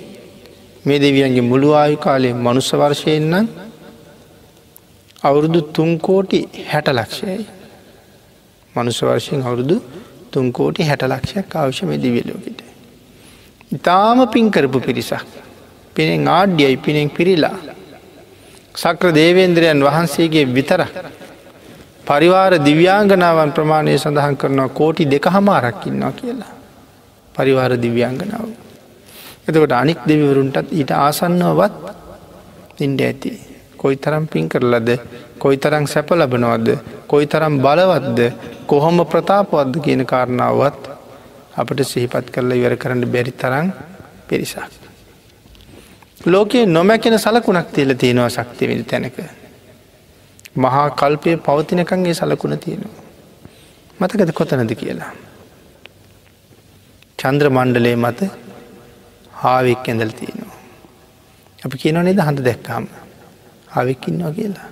මේ 0.85 0.99
දෙවියන්ගේ 0.99 1.43
මුළු 1.43 1.73
ආයු 1.73 1.97
කාලේ 1.97 2.35
මනුස්ස 2.37 2.71
වර්ශයෙන්නම් 2.73 3.49
අවුරුදු 5.23 5.61
තුන්කෝටි 5.73 6.41
හැට 6.71 6.89
ලක්ෂයයි. 6.89 7.47
මනුස්ස 8.75 9.03
වර්ශයෙන් 9.03 9.43
අවුරුදු 9.43 9.77
තුන්කෝටි 10.33 10.83
හැට 10.83 11.03
ලක්ෂයක් 11.05 11.57
අවශ්‍ය 11.57 11.87
මේ 11.87 11.99
දිවියලෝකට. 11.99 12.61
ඉතාම 13.73 14.19
පින්කරපු 14.29 14.81
පිරිසක්. 14.81 15.46
පිනෙන් 15.97 16.29
ආඩ්‍යයි 16.31 16.77
පිනෙන් 16.79 17.09
පිරිලා. 17.11 17.57
සක්‍ර 18.75 19.09
දේවේන්ද්‍රයන් 19.13 19.81
වහන්සේගේ 19.83 20.47
විතරක්. 20.49 20.93
පරිවාර 22.05 22.53
දිව්‍යාංගනාවන් 22.61 23.51
ප්‍රමාණය 23.57 23.97
සඳහන් 23.97 24.37
කරනවා 24.37 24.69
කෝටි 24.71 25.05
දෙක 25.07 25.27
හමාරක්කින්නවා 25.29 26.13
කියලා. 26.13 26.53
පරිවාර 27.35 27.73
දිව්‍යංගනාව. 27.77 28.49
එතකොට 29.49 29.73
අනික් 29.73 30.01
දෙවිවරුන්ටත් 30.09 30.73
ඊට 30.73 30.91
ආසන්නවත් 30.97 31.75
ඉන්ඩ 32.79 33.01
ඇති. 33.01 33.33
කොයි 33.77 33.97
තරම් 33.97 34.25
පින් 34.27 34.49
කරලද 34.49 34.89
කොයි 35.39 35.57
තරම් 35.59 35.85
සැප 35.87 36.11
ලබනවද 36.13 36.69
කොයි 37.07 37.27
තරම් 37.27 37.55
බලවත්ද 37.65 38.21
කොහොම 38.67 38.99
ප්‍රතාපවද්ද 39.05 39.75
කියන 39.85 40.03
කාරණාවත් 40.05 40.83
අපට 41.57 41.81
සිහිපත් 41.85 42.27
කරලා 42.35 42.59
ඉවර 42.61 42.75
කරන්න 42.77 43.07
බැරි 43.07 43.33
තරම් 43.35 43.67
පිරිසක්. 44.29 44.86
ලෝකයේ 46.21 46.67
නොමැකෙන 46.67 47.19
සලකුණක් 47.19 47.73
තියල 47.73 47.95
තියෙනවා 47.95 48.29
ශක්තිවිනි 48.31 48.85
තැනක. 48.85 49.19
මහා 50.57 50.91
කල්පය 50.93 51.37
පවතිනකන්ගේ 51.39 52.15
සලකුණ 52.15 52.59
තියෙනවා. 52.59 53.03
මතකද 54.01 54.33
කොතනද 54.33 54.75
කියලා. 54.75 55.13
චන්ද්‍ර 57.19 57.51
මණ්ඩලේ 57.51 57.97
මත 57.97 58.31
හාවෙක් 59.33 59.89
ඇඳල් 59.89 60.13
තියෙනවා. 60.13 60.57
අපි 61.63 61.79
කියනව 61.79 62.03
නේද 62.03 62.21
හඳ 62.21 62.45
දැක්කාම 62.45 62.89
හාවෙක්කින්නවා 63.69 64.33
කියලා. 64.33 64.69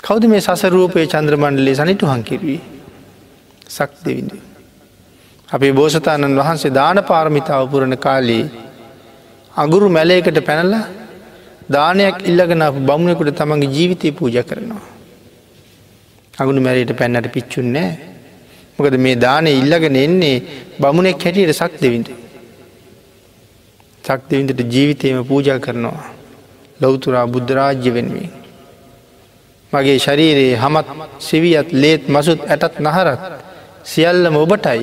කෞද 0.00 0.26
මේ 0.26 0.40
සසරූපය 0.40 1.06
චන්ද්‍ර 1.06 1.36
මණ්ඩලේ 1.36 1.74
සනිටු 1.74 2.06
හංකිරවී 2.06 2.60
සක් 3.68 3.90
දෙවිඳ. 4.04 4.32
අපේ 5.48 5.72
බෝසතාණන් 5.72 6.36
වහන්සේ 6.36 6.74
දාන 6.74 7.04
පාරමිතාව 7.04 7.70
පුරණ 7.70 7.98
කාලේ 7.98 8.63
අගුරු 9.54 9.88
මැලයකට 9.88 10.38
පැනලා 10.40 10.84
දානයක් 11.68 12.16
ඉල්ලගෙන 12.22 12.62
බමුණෙකුට 12.80 13.30
තමන්ගේ 13.32 13.70
ජීවිතය 13.70 14.12
පූජ 14.12 14.36
කරනවා. 14.42 14.82
අගුණු 16.34 16.60
මැරයට 16.60 16.92
පැන්නට 16.92 17.28
පිච්චුන්නෑ 17.28 17.90
මොකද 18.78 18.96
මේ 18.98 19.16
දානය 19.16 19.50
ඉල්ලගෙන 19.52 19.96
එන්නේ 19.96 20.36
බමුණෙක් 20.78 21.22
හැටියට 21.22 21.52
සක් 21.52 21.72
දෙවිඳ. 21.80 22.08
සක් 24.04 24.20
දෙවිඳට 24.30 24.60
ජීවිතයම 24.66 25.24
පූජ 25.24 25.48
කරනවා. 25.60 26.04
ලොවතුරා 26.80 27.26
බුද්ධරාජ්‍ය 27.26 27.90
වෙනුවෙන්. 27.90 28.30
මගේ 29.72 29.98
ශරීරයේ 29.98 30.56
හමත් 30.56 30.86
සිවියත් 31.20 31.68
ලේත් 31.74 32.02
මසුත් 32.08 32.40
ඇටත් 32.46 32.74
නහරත් 32.80 33.20
සියල්ලම 33.84 34.34
ඔබටයි 34.36 34.82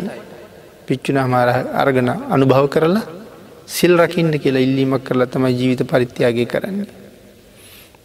පිච්චුනා 0.88 1.28
මාර 1.28 1.50
අරගෙන 1.74 2.10
අනුභව 2.30 2.68
කරලා 2.68 3.21
සිල් 3.68 3.98
රකින්න 3.98 4.40
කියලා 4.40 4.62
ඉල්ලීමක් 4.62 5.04
කරලා 5.04 5.28
තමයි 5.28 5.54
ජීවිත 5.54 5.88
පරිත්‍යයාගේ 5.88 6.46
කරන්නේ. 6.46 6.88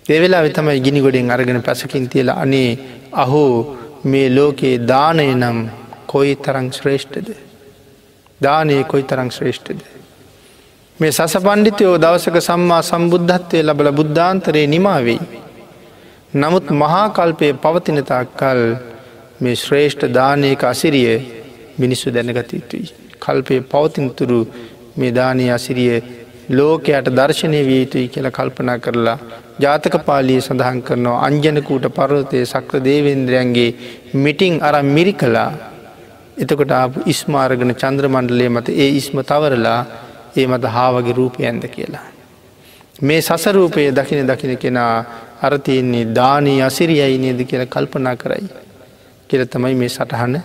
දෙවෙලා 0.07 0.49
තමයි 0.51 0.81
ගිනි 0.81 1.01
ගොඩෙන් 1.01 1.31
අරගෙන 1.31 1.63
පැසකින් 1.63 2.09
තියලා 2.09 2.41
අනේ 2.41 2.79
අහෝ 3.15 3.77
මේ 4.05 4.29
ලෝකයේ 4.31 4.79
දානය 4.89 5.35
නම් 5.35 5.59
කොයි 6.07 6.37
තරං 6.37 6.73
ශ්‍රේෂ්ඨද. 6.73 7.29
දානයේ 8.41 8.85
කොයි 8.85 9.03
තරං 9.03 9.31
ශ්‍රේෂ්ඨද. 9.31 9.81
මේ 10.99 11.13
සස 11.13 11.35
පණ්ඩිතයෝ 11.45 11.97
දවසක 11.99 12.37
සම්මා 12.41 12.83
සම්බුද්ධත්වය 12.83 13.63
ලබල 13.63 13.91
බුද්ධාන්තරයේ 13.93 14.67
නිමාවෙයි. 14.67 15.21
නමුත් 16.35 16.71
මහාකල්පය 16.83 17.49
පවතිනතාක් 17.55 18.29
කල් 18.37 18.63
මේ 19.41 19.57
ශ්‍රේෂ්ඨ 19.57 20.07
දානයක 20.09 20.65
අසිරිය 20.65 21.19
මිනිස්සු 21.79 22.11
දැනගත 22.11 22.53
යුතුයි. 22.53 22.87
කල්පය 23.21 23.61
පවතිනතුරු 23.73 24.41
මේ 24.97 25.13
දානය 25.13 25.47
අසිරිය 25.51 26.03
ලෝකයට 26.51 27.09
දර්ශනය 27.11 27.61
විය 27.63 27.81
යුතුයි 27.81 28.09
කියල 28.09 28.29
කල්පනා 28.31 28.79
කරලා 28.79 29.19
ජාතක 29.59 29.95
පාලිය 30.05 30.41
සඳහන් 30.41 30.83
කරනවා 30.83 31.23
අංජනකූට 31.27 31.87
පරවතය 31.91 32.45
සක්‍ර 32.47 32.81
දේවේන්ද්‍රයන්ගේ 32.81 33.71
මිටිං 34.17 34.61
අරම් 34.63 34.89
මිරි 34.89 35.15
කලා 35.15 35.51
එතකොට 36.39 36.73
ඉස්මාරගන 37.07 37.73
චන්ද්‍රමණ්ඩලය 37.75 38.49
මත 38.49 38.69
ඒ 38.77 38.91
ඉස්ම 38.93 39.19
තවරලා 39.23 39.81
ඒ 40.37 40.47
මත 40.47 40.65
හාවගේ 40.69 41.15
රූපයන්ද 41.15 41.65
කියලා. 41.69 42.07
මේ 42.99 43.21
සසරූපය 43.23 43.91
දකින 43.93 44.27
දකින 44.27 44.59
කෙනා 44.59 45.05
අරතියන්නේ 45.43 46.05
දානී 46.15 46.59
අසිරියයි 46.63 47.19
නේද 47.19 47.41
කියල 47.45 47.67
කල්පනා 47.67 48.17
කරයි. 48.17 48.49
කියල 49.31 49.47
තමයි 49.47 49.75
මේ 49.75 49.89
සටහන 49.91 50.43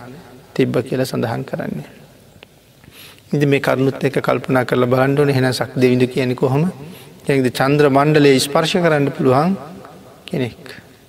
තිබ්බ 0.54 0.76
කියල 0.82 1.06
සඳහන් 1.06 1.44
කරන්නේ. 1.46 2.01
ඉදි 3.32 3.46
මේ 3.46 3.62
කරුණුත් 3.62 4.04
එක 4.04 4.18
කල්පනා 4.20 4.66
කරල 4.66 4.86
බලන්ඩුවන 4.86 5.30
හෙන 5.32 5.48
සක් 5.50 5.72
දෙවිඳ 5.76 6.04
කියනෙ 6.06 6.36
කොහොම 6.36 6.64
යද 7.26 7.48
චන්ද්‍ර 7.50 7.88
මණ්ඩලේ 7.90 8.40
ස්පර්ශ 8.40 8.76
කරන්න 8.78 9.08
පුළුවන් 9.10 9.56
කෙනෙක්. 10.26 10.64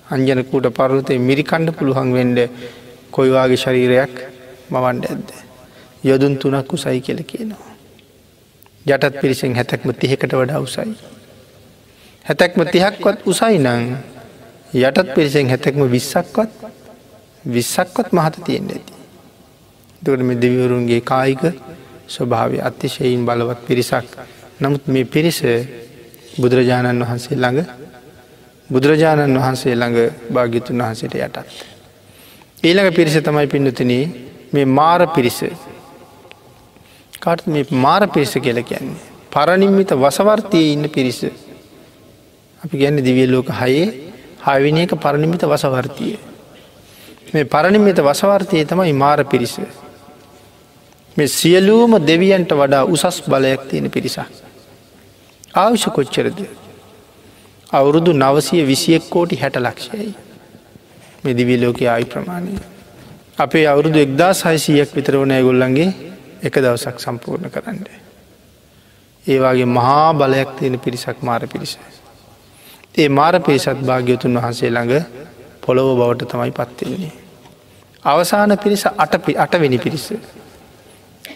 අංජනකූට 0.06 0.68
පරුතය 0.70 1.18
මිරිකණ්ඩ 1.20 1.74
පුළුවන් 1.74 2.12
වෙන්ඩ 2.12 2.38
කොයිවාගේ 3.10 3.58
ශරීරයක් 3.58 4.14
මවන්ඩ 4.70 5.04
ඇද්ද. 5.06 5.28
යොදුන් 6.04 6.38
තුනක් 6.38 6.72
උසයි 6.72 7.00
කියල 7.00 7.24
කියනවා. 7.24 7.72
යටත් 8.86 9.20
පිරිසෙන් 9.20 9.54
හැතැක්ම 9.54 9.90
තිහෙකට 9.94 10.32
වඩා 10.32 10.60
උසයි. 10.60 10.94
හැතැක්ම 12.26 12.60
තිහක්වත් 12.68 13.26
උසයි 13.26 13.58
නං 13.58 13.84
යටත් 14.76 15.14
පිරිසෙන් 15.14 15.48
හැතැක්ම 15.48 15.82
විස්සක්වත් 15.88 16.50
විස්සක්වත් 17.44 18.08
මහත 18.12 18.44
තියෙන්ට 18.44 18.72
ඇති. 18.72 18.94
දකට 20.02 20.22
මෙ 20.22 20.34
දෙවිවරුන්ගේ 20.36 21.00
කායික 21.02 21.42
ස්වභාව 22.08 22.52
අතිශයින් 22.60 23.24
බලවත් 23.24 23.60
පිරිසක් 23.66 24.18
නමුත් 24.60 24.86
මේ 24.86 25.04
පිරිස 25.06 25.40
බුදුරජාණන් 26.34 27.02
වහන්සේ 27.02 27.36
ළඟ 27.36 27.66
බුදුරජාණන් 28.70 29.36
වහන්සේ 29.36 29.74
ළඟ 29.74 29.98
භාග්‍යතුන් 30.30 30.78
වහන්සේට 30.78 31.14
යටත්. 31.16 31.36
ඊළඟ 32.62 32.92
පිරිස 32.92 33.16
තමයි 33.18 33.46
පින්නතින 33.46 33.92
මේ 34.52 34.64
මාර 34.66 35.06
පිරිස 35.08 35.38
කාට 37.18 37.46
මේ 37.46 37.66
මාර 37.76 38.08
පිරිස 38.08 38.32
කියල 38.36 38.62
කියන්නේ. 38.62 39.00
පරණින්මිත 39.30 39.90
වසවර්තය 39.94 40.60
ඉන්න 40.72 40.88
පිරිස. 40.88 41.20
අපි 42.60 42.78
ගැන්න 42.78 42.98
දිවිය 42.98 43.26
ලෝක 43.26 43.48
හයේ 43.50 43.86
හවිනි 44.40 44.82
එක 44.82 44.94
පරණිමිත 44.96 45.42
වසවර්තිය. 45.44 46.18
මේ 47.34 47.44
පරණිමිත 47.46 47.98
වසවර්තය 48.00 48.64
තමයි 48.64 48.92
මාර 48.94 49.24
පිරිස. 49.24 49.58
මේ 51.16 51.28
සියලූම 51.28 51.92
දෙවියන්ට 52.02 52.52
වඩා 52.52 52.84
උසස් 52.86 53.22
බලයක් 53.24 53.62
තියෙන 53.68 53.90
පිරිසක්. 53.90 54.20
ආවිෂ 55.54 55.86
කොච්චරද. 55.88 56.38
අවුරුදු 57.70 58.12
නවසය 58.14 58.66
විසියෙක් 58.66 59.04
කෝටි 59.10 59.36
හැට 59.36 59.56
ලක්ෂයයි. 59.58 60.14
මේ 61.24 61.34
දිවී 61.34 61.60
ලෝක 61.60 61.78
ආයි 61.84 62.04
ප්‍රමාණය. 62.06 62.54
අපේ 63.38 63.66
අවුරුදු 63.66 63.98
එක්දා 63.98 64.32
සයිසියක් 64.34 64.90
විතර 64.96 65.14
වන 65.16 65.30
ඇගොල්ලන්ගේ 65.30 65.90
එක 66.42 66.54
දවසක් 66.56 66.96
සම්පූර්ණ 66.98 67.50
කරන්න. 67.50 67.78
ඒවාගේ 69.24 69.68
මහා 69.68 70.12
බලයක් 70.14 70.50
තියෙන 70.58 70.78
පිරිසක් 70.78 71.22
මාර 71.22 71.42
පිරිස. 71.46 71.78
ඒ 72.94 73.08
මාර 73.10 73.34
පිරිසත් 73.40 73.80
භාග්‍යතුන් 73.82 74.36
වහන්සේ 74.36 74.70
ළඟ 74.70 75.04
පොළොව 75.60 75.88
බවට 75.98 76.30
තමයි 76.30 76.52
පත්වෙන්නේ. 76.52 77.12
අවසාන 78.04 78.58
පිරිස 78.58 78.84
අටවෙනි 79.38 79.78
පිරිස. 79.78 80.06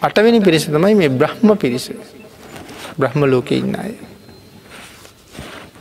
අටවෙනි 0.01 0.39
පිරිස 0.39 0.65
තමයි 0.65 0.95
මේ 0.95 1.09
බ්‍රහ්ම 1.11 1.49
පිරිස 1.55 1.89
බ්‍රහ්ම 2.97 3.21
ලෝක 3.25 3.51
ඉන්න 3.51 3.75
අය. 3.75 3.93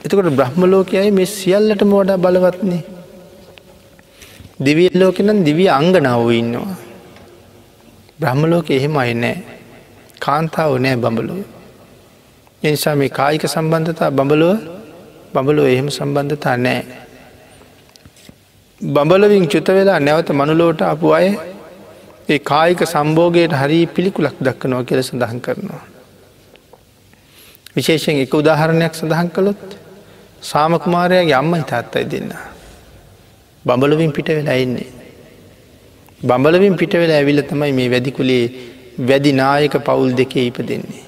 එතකොට 0.05 0.31
බ්‍රහ්ම 0.33 0.63
ලෝකයයි 0.65 1.11
මේ 1.11 1.27
සියල්ලටම 1.29 1.91
වඩා 1.93 2.17
බලවත්න්නේ. 2.17 2.83
දිවිය 4.61 4.89
ලෝකෙනම් 4.95 5.45
දිවිය 5.45 5.69
අංගනාව 5.71 6.31
ඉන්නවා. 6.33 6.77
බ්‍රහ්ම 8.21 8.43
ලෝක 8.47 8.71
එහෙම 8.71 8.97
අය 8.97 9.13
නෑ 9.15 9.37
කාන්තාව 10.21 10.79
නෑ 10.79 10.97
බඹලෝ. 10.97 11.43
එනිසා 12.63 12.95
මේ 12.95 13.09
කායික 13.09 13.45
සම්බන්ධතා 13.47 14.11
බඹලුව 14.11 14.57
බඹලෝ 15.35 15.67
එහෙම 15.67 15.89
සම්බන්ධතා 15.91 16.57
නෑ. 16.57 16.85
බඹලවින් 18.81 19.45
චුත 19.49 19.69
වෙලා 19.69 20.01
නැවත 20.01 20.31
මනුලෝට 20.31 20.81
අපපු 20.83 21.13
අය 21.13 21.29
ඒ 22.29 22.39
කායික 22.51 22.81
සම්බෝගයට 22.85 23.53
හරි 23.53 23.79
පිළිකුලක් 23.87 24.37
දක්කනවා 24.41 24.85
කියල 24.85 25.01
සඳහන් 25.03 25.41
කරනවා. 25.41 25.83
විශේෂයෙන් 27.77 28.21
එක 28.25 28.35
උදාහරණයක් 28.35 28.95
සඳහන් 29.01 29.29
කළොත් 29.37 29.65
සාමකුමාරයාගේ 30.43 31.37
අම්ම 31.41 31.53
හිතාත්තයි 31.55 32.05
දෙන්න. 32.13 32.31
බඹලවින් 33.65 34.13
පිට 34.13 34.29
වෙලා 34.39 34.59
එන්නේ. 34.65 34.89
බඹලවින් 36.21 36.77
පිට 36.77 36.95
වෙලා 37.03 37.19
ඇවිල 37.21 37.43
තමයි 37.51 37.73
මේ 37.79 37.91
වැදිකුලේ 37.95 38.45
වැදි 39.11 39.33
නායක 39.33 39.77
පවුල් 39.89 40.11
දෙකේ 40.21 40.47
ඉප 40.51 40.59
දෙන්නේ. 40.71 41.05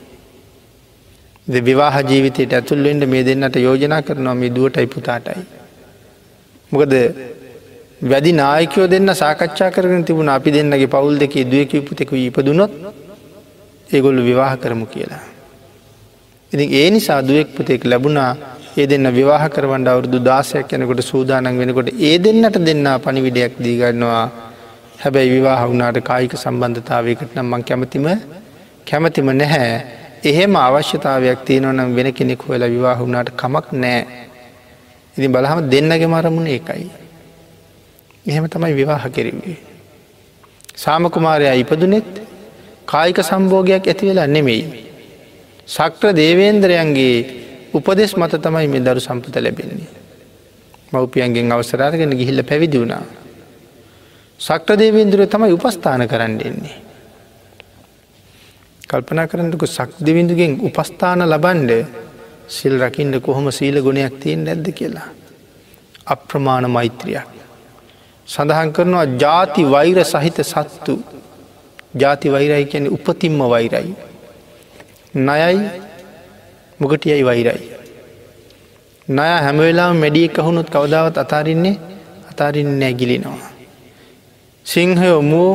විවාහ 1.69 1.97
ජීවිතයට 2.11 2.53
ඇතුල්වෙන්ට 2.53 3.09
මේ 3.15 3.25
දෙන්නට 3.25 3.57
යෝජනා 3.57 4.03
කරනවා 4.03 4.35
මේ 4.35 4.55
දුවටයි 4.57 4.87
පුතාටයි. 4.87 5.43
මොකද 6.73 6.95
වැදි 8.03 8.33
නායකයෝ 8.33 8.87
දෙන්න 8.87 9.11
සාකච්ඡා 9.15 9.71
කරන 9.71 10.05
තිබුණ. 10.05 10.29
අපි 10.29 10.51
දෙන්නගේ 10.51 10.87
පවුල් 10.87 11.19
දෙකේ 11.19 11.45
දුවක 11.45 11.73
පුතෙකු 11.85 12.15
ඉපදුනොත් 12.17 12.71
ඒගොල්ලු 13.89 14.23
විවාහ 14.23 14.55
කරමු 14.57 14.87
කියලා. 14.87 15.25
ඉති 16.53 16.65
ඒ 16.75 16.91
නිසා 16.91 17.23
දුවෙක් 17.23 17.49
පුතෙක් 17.57 17.85
ලැබුණා. 17.85 18.37
ඒ 18.77 18.87
දෙන්න 18.87 19.07
විවාහ 19.11 19.43
කරවන්ඩ 19.49 19.89
අවුරදු 19.89 20.19
දාසයක් 20.21 20.73
යනකොට 20.73 21.03
සූදානන් 21.03 21.59
වෙනකොට 21.59 21.91
ඒ 22.01 22.19
දෙන්නට 22.19 22.59
දෙන්න 22.61 22.87
පනිවිඩයක් 23.05 23.59
දීගන්නවා 23.59 24.25
හැබැයි 24.99 25.31
විවාහ 25.31 25.61
වුණාට 25.67 25.99
කායික 26.01 26.35
සම්බන්ධතාවයකට 26.37 27.35
නම් 27.35 27.51
මං 27.53 27.65
කැමතිම 27.65 28.07
කැමතිම 28.87 29.29
නැහැ. 29.33 29.75
එහෙම 30.25 30.55
අවශ්‍යතාවයක් 30.57 31.43
තියෙනවනම් 31.47 31.91
වෙන 31.97 32.09
කෙනෙක් 32.13 32.43
හොලා 32.43 32.71
විවාහ 32.71 32.97
වුණාට 33.03 33.35
කමක් 33.37 33.67
නෑ 33.75 34.01
ඉතින් 35.17 35.31
බලහම 35.33 35.61
දෙන්නගේ 35.69 36.07
මරමුණ 36.07 36.49
ඒකයි. 36.49 37.08
එහෙම 38.29 38.45
තමයි 38.47 38.75
විවාහ 38.75 39.05
කෙරවේ. 39.09 39.57
සාමකුමාරයා 40.77 41.55
ඉපදුනෙත් 41.55 42.09
කායික 42.87 43.21
සම්බෝගයක් 43.21 43.87
ඇති 43.87 44.09
වෙලා 44.09 44.27
නෙමෙයි. 44.27 44.65
සක්‍ර 45.67 46.13
දේවේන්ද්‍රයන්ගේ 46.15 47.17
උපදෙස් 47.75 48.13
මත 48.17 48.33
තමයි 48.39 48.69
මේ 48.69 48.81
දරු 48.81 49.01
සම්පත 49.01 49.37
ලැබෙන්නේ. 49.37 49.89
මව්පියන්ගෙන් 50.93 51.53
අවසරාරගෙන 51.53 52.13
ගිහිල්ල 52.13 52.43
පැවිදි 52.43 52.79
වුණා. 52.79 53.05
සක්‍ර 54.41 54.77
දේවේන්ද්‍රය 54.77 55.27
තමයි 55.27 55.53
උපස්ථාන 55.53 56.05
කරන්න 56.07 56.41
එන්නේ. 56.43 56.77
කල්පනා 58.83 59.27
කරන්නක 59.27 59.65
සක් 59.69 59.91
දෙවිඳුගෙන් 60.01 60.61
උපස්ථාන 60.65 61.21
ලබන්ඩ 61.23 61.73
සිල් 62.49 62.77
රකිින්ට 62.81 63.21
කොහොම 63.21 63.51
සීල 63.53 63.83
ගුණයක් 63.83 64.15
තියෙන් 64.21 64.45
නැද්ද 64.45 64.69
කියලා. 64.73 65.09
අප්‍රමාණ 66.07 66.71
මෛත්‍රියක්. 66.71 67.38
සඳහන් 68.29 68.71
කරනවා 68.73 69.07
ජාති 69.23 69.63
වෛර 69.65 69.99
සහිත 70.05 70.39
සත්තු 70.45 70.95
ජාති 71.95 72.33
වෛරයි 72.35 72.65
කියන 72.73 72.87
උපතිම්ම 72.89 73.41
වෛරයි. 73.53 73.93
නයයි 75.19 75.59
මොකටියයි 76.81 77.25
වෛරයි. 77.25 77.63
නය 79.09 79.29
හැමවෙලා 79.45 79.93
මැඩිය 79.95 80.29
කහුණුත් 80.29 80.69
කවදාවත් 80.71 81.17
අතාරින්නේ 81.19 81.77
අතාරින්න 82.31 82.73
නැගිලිනවා. 82.81 83.49
සිංහයෝ 84.67 85.23
මූ 85.23 85.51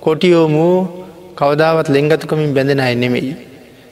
කොටියෝ 0.00 0.46
මූ 0.48 0.76
කවදාවත් 1.34 1.88
ලෙංගතුකමින් 1.88 2.54
බැඳෙන 2.54 2.80
අය 2.80 2.94
නෙමෙයි. 2.94 3.34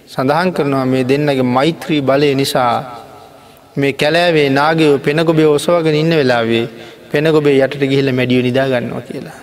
සඳහන් 0.09 0.55
කරනවා 0.55 0.87
මේ 0.87 1.05
දෙන්නගේ 1.05 1.51
මෛත්‍රී 1.57 2.01
බලය 2.03 2.35
නිසා 2.35 2.75
මේ 3.77 3.93
කැලෑවේ 3.95 4.49
නාගයෝ 4.51 4.95
පෙනගොබේ 4.99 5.51
ඔසවගෙන 5.57 5.95
ඉන්න 5.95 6.15
වෙලාවේ 6.21 6.65
පෙනගොබේ 7.13 7.57
යටට 7.61 7.83
ගිහිල 7.91 8.13
මැඩියෝ 8.13 8.47
නිදාගන්නවා 8.49 9.03
කියලා. 9.09 9.39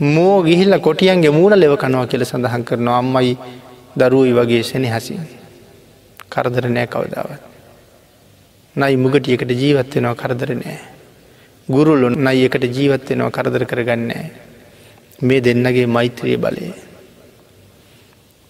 මෝ 0.00 0.42
ගිහිල්ල 0.42 0.78
කොටියන්ගේ 0.80 1.30
මූුණ 1.30 1.60
ලෙව 1.60 1.76
කනවා 1.76 2.06
කියල 2.06 2.24
සඳහන් 2.24 2.64
කරනවා 2.64 2.98
අම්මයි 2.98 3.36
දරුවයි 3.98 4.32
වගේ 4.38 4.62
සෙනෙ 4.62 4.88
හසින් 4.88 5.22
කරදර 6.30 6.68
නෑ 6.68 6.86
කවදාවත්. 6.86 7.42
නයි 8.76 8.96
මුගටියකට 8.96 9.50
ජීවත්වෙනවා 9.52 10.14
කරදර 10.14 10.50
නෑ. 10.54 10.78
ගුරුල්ලො 11.68 12.10
නයි 12.10 12.44
එකට 12.44 12.64
ජීවත්වෙනවා 12.70 13.30
කරදර 13.30 13.64
කරගන්නෑ. 13.64 14.26
මේ 15.22 15.40
දෙන්නගේ 15.40 15.86
මෛත්‍රයේ 15.86 16.36
බලය. 16.36 16.72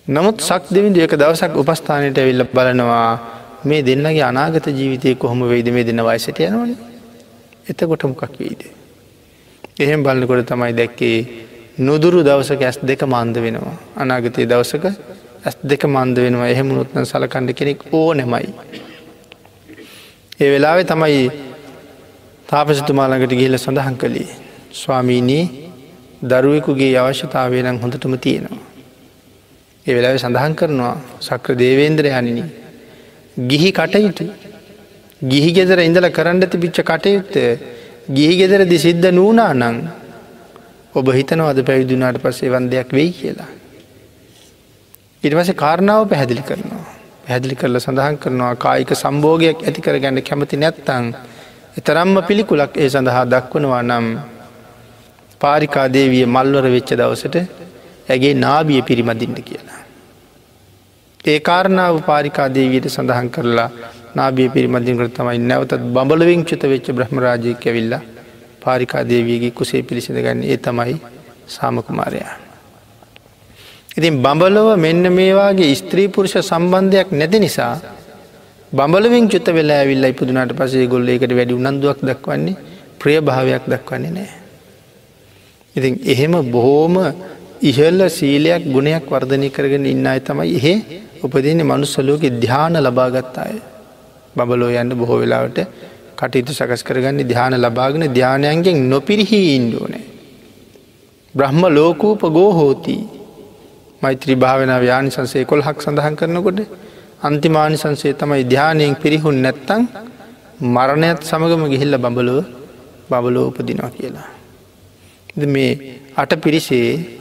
නමුත් 0.08 0.40
සක් 0.40 0.62
දෙවිඳ 0.70 0.98
එක 0.98 1.14
දවසක් 1.14 1.54
උපස්ථානයට 1.56 2.18
ඇවිල්ල 2.18 2.44
බලනවා 2.46 3.10
මේ 3.66 3.82
දෙන්නගේ 3.82 4.22
අනාගත 4.22 4.66
ජීවිතය 4.68 5.14
කොහොම 5.16 5.40
වෙයිද 5.44 5.68
මේ 5.70 5.84
දෙන්න 5.84 6.02
වයිසට 6.02 6.40
යනවන 6.40 6.72
එතකොට 7.66 8.02
මොකක් 8.04 8.38
වෙයිද. 8.38 8.62
එහෙම 9.78 10.02
බලන්නකොට 10.02 10.46
තමයි 10.46 10.72
දැක්කේ 10.72 11.16
නොදුරු 11.80 12.22
දවසක 12.22 12.62
ඇස් 12.62 12.78
දෙක 12.82 13.02
මන්ද 13.04 13.36
වෙනවා 13.38 13.76
අනාගතය 13.96 14.46
දවසක 14.46 14.84
ඇස් 15.44 15.56
දෙක 15.64 15.84
මන්ද 15.86 16.16
වෙනවා 16.18 16.48
එහෙමුණුත්න 16.48 17.04
සලකණ්ඩ 17.04 17.52
කෙනෙක් 17.52 17.82
ඕ 17.92 18.14
නෙමයි. 18.14 18.48
ඒ 20.40 20.48
වෙලාවෙ 20.50 20.84
තමයි 20.84 21.20
තාපසතුමාළඟට 22.46 23.32
ගිහිල 23.32 23.58
සඳහන් 23.58 23.96
කළේ 23.96 24.30
ස්වාමීනී 24.72 25.44
දරුවෙකුගේ 26.24 26.94
අවශ්‍යතාවය 26.98 27.62
නම් 27.62 27.78
හොඳටම 27.78 28.14
තියෙනවා. 28.18 28.62
ඒ 29.86 29.94
වෙලාව 29.94 30.16
සඳහන් 30.18 30.54
කරනවා 30.54 30.94
සක්‍ර 31.20 31.54
දේවේන්ද්‍ර 31.56 32.06
යනිනි 32.12 32.44
ගිහි 33.36 33.70
කටයුතු 33.72 34.24
ගිහි 35.22 35.52
ගෙදර 35.52 35.78
ඉඳල 35.80 36.08
කරන්න 36.10 36.40
තිබිච්ච 36.46 36.80
කටයුත්ත 36.82 37.36
ගිහි 38.10 38.34
ගෙදරදි 38.38 38.78
සිද්ධ 38.78 39.08
නූනා 39.12 39.52
නං 39.52 39.76
ඔබ 40.94 41.06
හිතනවද 41.10 41.60
පැවිදුනාට 41.62 42.18
පස්සේ 42.18 42.48
වන්දයක් 42.48 42.88
වෙයි 42.90 43.12
කියලා. 43.12 43.50
ඉරිවස 45.22 45.50
කාරණාව 45.54 46.08
පැහැදිලි 46.08 46.42
කරනවා. 46.42 46.84
පැහැදිලි 47.22 47.56
කරල 47.56 47.76
සඳහන් 47.76 48.16
කරනවා 48.16 48.54
කායික 48.56 48.92
සම්බෝගයක් 48.94 49.58
ඇති 49.62 49.80
කර 49.80 49.98
ගැන්න 49.98 50.22
කැමති 50.22 50.56
නැත්තං 50.56 51.12
එතරම්ම 51.76 52.16
පිළිකුලක් 52.22 52.72
ඒ 52.76 52.88
සඳහා 52.88 53.24
දක්වනවා 53.26 53.82
නම් 53.82 54.06
පාරිකාදේවිය 55.40 56.24
මල්වර 56.26 56.66
වෙච්ච 56.70 56.90
දවසට 56.94 57.36
ඇගේ 58.08 58.34
නාබිය 58.36 58.80
පිරිමදින්න 58.82 59.36
කියලා. 59.42 59.75
ඒ 61.26 61.38
කාරණාව 61.40 61.96
පාරිකාදේවීට 62.06 62.86
සඳහන් 62.86 63.28
කරලා 63.30 63.70
නාබිය 64.14 64.48
පිරිමදින්කට 64.48 65.14
තමයි 65.14 65.38
නැවතත් 65.42 65.82
බඹලවිංචුත 65.94 66.62
වෙච්ච 66.64 66.88
බ්‍රහ්මරාජය 66.92 67.54
කැවිල්ලා 67.56 68.02
පාරිකාදේවීගේ 68.62 69.50
කුසේ 69.50 69.82
පිළිසිඳ 69.82 70.18
ගන්න 70.18 70.44
ඒ 70.44 70.58
තමයි 70.58 70.96
සාමකුමාරයා. 71.48 72.34
ඉතින් 73.96 74.14
බඹලොව 74.18 74.68
මෙන්න 74.76 75.04
මේවාගේ 75.10 75.74
ස්ත්‍රී 75.74 76.08
පුරුෂ 76.08 76.36
සම්බන්ධයක් 76.42 77.10
නැති 77.12 77.38
නිසා 77.38 77.74
බඹලවින් 78.72 79.26
චුත්ත 79.28 79.48
වෙලා 79.50 79.78
ඇවිල්ල 79.78 80.04
ඉපදුනාට 80.04 80.52
පසේ 80.52 80.86
ගොල්ල 80.86 81.08
එකට 81.08 81.32
වැඩි 81.32 81.58
උනන්දුවක් 81.60 82.00
දක්වන්නේ 82.02 82.56
ප්‍රිය 83.00 83.18
භාවයක් 83.20 83.64
දක්වන්නේ 83.66 84.12
නෑ. 84.12 84.30
ඉතින් 85.76 85.94
එහෙම 86.04 86.34
බොහෝම 86.52 86.94
ඉහල්ල 87.62 88.00
සීලයක් 88.08 88.62
ගුණයක් 88.66 89.04
වර්ධනය 89.06 89.48
කරගෙන 89.50 89.86
ඉන්න 89.86 90.06
අය 90.06 90.20
තමයි 90.20 90.56
එහෙ 90.56 90.74
උපදින 91.22 91.60
මනුස්සලෝක 91.62 92.24
ධ්‍යාන 92.36 92.76
ලබාගත්තාය 92.78 93.54
බබලෝ 94.36 94.70
යන්න 94.74 94.92
බොහෝ 94.92 95.18
වෙලාවට 95.18 95.58
කටයුතු 96.16 96.52
සකස් 96.52 96.82
කරගන්න 96.82 97.20
ධ්‍යාන 97.22 97.54
ලබාගෙන 97.56 98.04
ධ්‍යානයන්ගෙන් 98.08 98.78
නොපිරිහි 98.90 99.40
ඉන්ඩුවනේ. 99.56 100.04
බ්‍රහ්ම 101.34 101.62
ලෝකූප 101.70 102.22
ගෝහෝතිී 102.30 103.02
මෛත්‍රී 104.02 104.36
භාවන 104.36 104.72
ව්‍යානි 104.78 105.10
සංසේ 105.10 105.44
කොල්හක් 105.44 105.78
සඳහන් 105.80 106.14
කරනකොට 106.14 106.60
අන්තිමානි 107.22 107.76
සංසේ 107.76 108.12
තමයි 108.12 108.44
ධ්‍යානයෙන් 108.44 108.94
පිරිහුන් 108.96 109.38
නැත්තං 109.38 109.82
මරණයත් 110.68 111.20
සමගම 111.22 111.62
ගිහිල්ල 111.72 111.96
බඹලුව 111.96 112.44
බබලෝපදිනවා 113.10 113.90
කියලා. 113.90 114.28
මේ 115.46 116.00
අට 116.16 116.32
පිරිසේ 116.40 117.15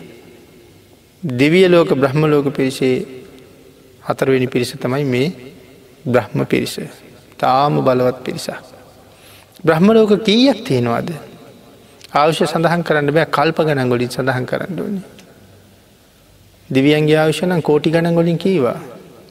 දෙවිය 1.25 1.67
ලෝක 1.67 1.89
බ්‍රහ්ම 1.89 2.29
ලෝක 2.29 2.53
පිරිසේ 2.53 3.05
හතරවෙනි 4.05 4.47
පිරිස 4.47 4.71
තමයි 4.73 5.03
මේ 5.03 5.33
බ්‍රහ්ම 6.05 6.45
පිරිස. 6.45 6.77
තාම 7.37 7.81
බලවත් 7.81 8.23
පිරිසක්. 8.23 8.61
බ්‍රහ්මලෝක 9.65 10.21
කීයක් 10.23 10.63
තියෙනවාද. 10.63 11.09
අවශ්‍ය 12.13 12.45
සඳහන් 12.45 12.83
කරන්න 12.83 13.09
බෑ 13.09 13.25
කල්ප 13.25 13.57
ගණන් 13.57 13.89
ගොලින් 13.89 14.09
සඳහන් 14.09 14.45
කරන්න 14.45 14.79
ඕනි. 14.79 15.01
දිවියන්ගේ 16.69 17.17
ආවශ්‍යනම් 17.17 17.61
කෝටි 17.61 17.89
ගණන් 17.89 18.13
ගොලින් 18.13 18.37
කීවා 18.37 18.77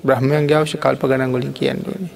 බ්‍රහ්මයන්ගේ 0.05 0.57
අවශ්‍ය 0.57 0.79
කල්ප 0.79 1.03
ගණන් 1.07 1.31
ගොලින් 1.31 1.53
කියන්නුවනි. 1.53 2.11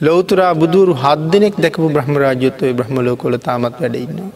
ලෝතුරා 0.00 0.54
බුදුරු 0.54 0.94
හත් 0.94 1.30
දෙනෙක් 1.30 1.54
දැකපු 1.56 1.88
බ්‍රහ්ම 1.88 2.18
රාජ්‍යොත්වය 2.18 2.72
බ්‍රහ්මලෝ 2.72 3.16
කොල 3.16 3.36
තාමත් 3.38 3.78
වැඩඉන්නවා. 3.80 4.32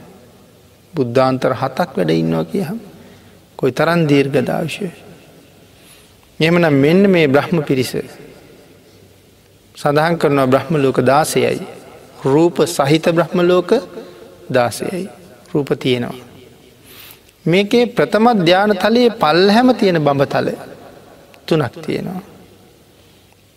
බුද්ධාන්තර 0.95 1.53
හතක් 1.53 1.91
වැඩ 1.97 2.11
ඉන්නවා 2.11 2.45
කියහම් 2.45 2.79
කොයි 3.59 3.73
තරන් 3.73 4.07
දීර්ගදාවිශය. 4.07 4.89
එමනම් 6.41 6.75
මෙන්න 6.75 7.03
මේ 7.11 7.27
බ්‍රහ්ම 7.27 7.59
පිරිස 7.63 7.93
සඳහන් 9.75 10.15
කරනවා 10.17 10.47
බ්‍රහ්ම 10.47 10.75
ලෝක 10.77 10.99
දාසයයි. 11.03 11.61
රූප 12.25 12.57
සහිත 12.69 13.07
බ්‍රහ්ම 13.11 13.39
ලෝක 13.43 13.71
දාසයයි. 14.51 15.09
රූප 15.53 15.71
තියෙනවා. 15.81 16.15
මේකේ 17.47 17.87
ප්‍රථම 17.89 18.27
ධ්‍යාන 18.45 18.73
තලයේ 18.77 19.11
පල්හැම 19.13 19.75
තියෙන 19.75 19.99
බඹ 20.05 20.23
තල 20.27 20.49
තුනක් 21.47 21.75
තියෙනවා. 21.87 22.23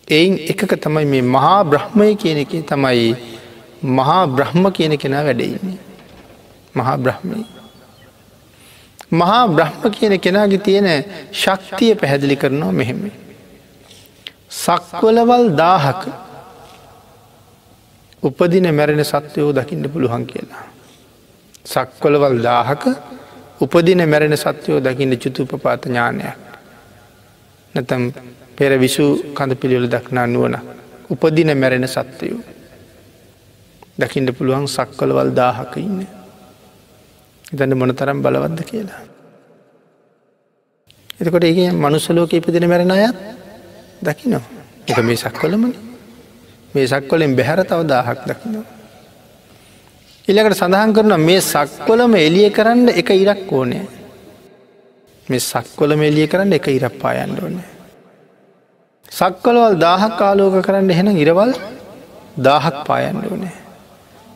එයින් 0.08 0.34
එකක 0.50 0.72
තමයි 0.76 1.06
මේ 1.06 1.24
මහා 1.24 1.64
බ්‍රහ්මය 1.64 2.16
කියන 2.16 2.38
එක 2.38 2.52
තමයි 2.66 3.08
මහා 3.82 4.26
බ්‍රහ්ම 4.28 4.64
කියන 4.72 4.98
කෙනා 4.98 5.24
වැඩඉන්නේ. 5.24 5.78
මහා 6.74 6.96
බ්‍රහ්මී. 6.98 7.61
මහා 9.12 9.44
බ්‍රහ්ම 9.48 9.90
කියන 9.90 10.14
කෙනාගේ 10.20 10.58
තියෙන 10.58 10.88
ශක්තිය 11.34 11.94
පැහැදිලි 11.94 12.36
කරනවා 12.36 12.72
මෙහෙම. 12.72 13.00
සක්වලවල් 14.50 15.46
දාහක 15.56 16.02
උපදින 18.22 18.66
මැරෙන 18.74 19.04
සත්වයෝ 19.04 19.52
දකින්න 19.52 19.90
පුළුවන් 19.90 20.24
කියලා. 20.26 20.64
සක්වලවල් 21.64 22.38
දාහක 22.42 22.84
උපදින 23.60 24.08
මැරෙන 24.08 24.36
සත්‍යයෝ 24.36 24.80
දකින්න 24.80 25.14
චුතුපපාත 25.16 25.84
ඥානයක්. 25.84 26.36
නැතම් 27.74 28.02
පෙර 28.56 28.72
විසු 28.78 29.04
කඳ 29.34 29.52
පිළිවෙල 29.54 29.88
දක්නා 29.88 30.26
නුවන. 30.26 30.56
උපදින 31.10 31.50
මැරෙන 31.56 31.88
සත්වයෝ. 31.88 32.40
දකිින්ට 33.98 34.38
පුළුවන් 34.38 34.66
සක්වලවල් 34.68 35.30
දාහක 35.32 35.76
ඉන්න. 35.76 36.21
ඉතන්න 37.52 37.74
මොන 37.74 37.94
තරම් 37.94 38.18
බලවද්ද 38.22 38.60
කියලා. 38.64 39.00
එතකොට 41.20 41.44
ඒ 41.44 41.70
මනුස්සලෝක 41.74 42.32
ඉපදින 42.32 42.68
මැරෙන 42.68 42.90
අයත් 42.90 43.16
දකිනවා. 44.02 44.44
එක 44.88 44.98
මේ 45.00 45.16
සක්වලමන 45.16 45.74
මේ 46.74 46.86
සක්වලෙන් 46.88 47.36
බැහැර 47.36 47.60
තව 47.64 47.80
දාහක් 47.86 48.20
දකිනවා. 48.26 48.64
ඉළඟට 50.24 50.56
සඳහන් 50.56 50.94
කරන 50.96 51.14
මේ 51.20 51.40
සක්වලම 51.42 52.14
එලිය 52.16 52.48
කරන්න 52.50 52.88
එක 52.90 53.10
ඉරක් 53.12 53.52
ඕනෑ. 53.52 53.86
මේ 55.26 55.40
සක්වලම 55.42 56.02
එලිය 56.02 56.26
කරන්න 56.26 56.52
එක 56.52 56.66
ඉරක් 56.68 56.94
පායන්න 57.02 57.36
ඕනෑ. 57.36 57.68
සක්වලවල් 59.12 59.74
දාහක් 59.78 60.12
කාලෝක 60.18 60.56
කරන්න 60.66 60.90
එහෙන 60.90 61.08
ඉරවල් 61.16 61.52
දාහක් 62.38 62.76
පායන්න 62.88 63.22
ඕනෑ. 63.22 63.56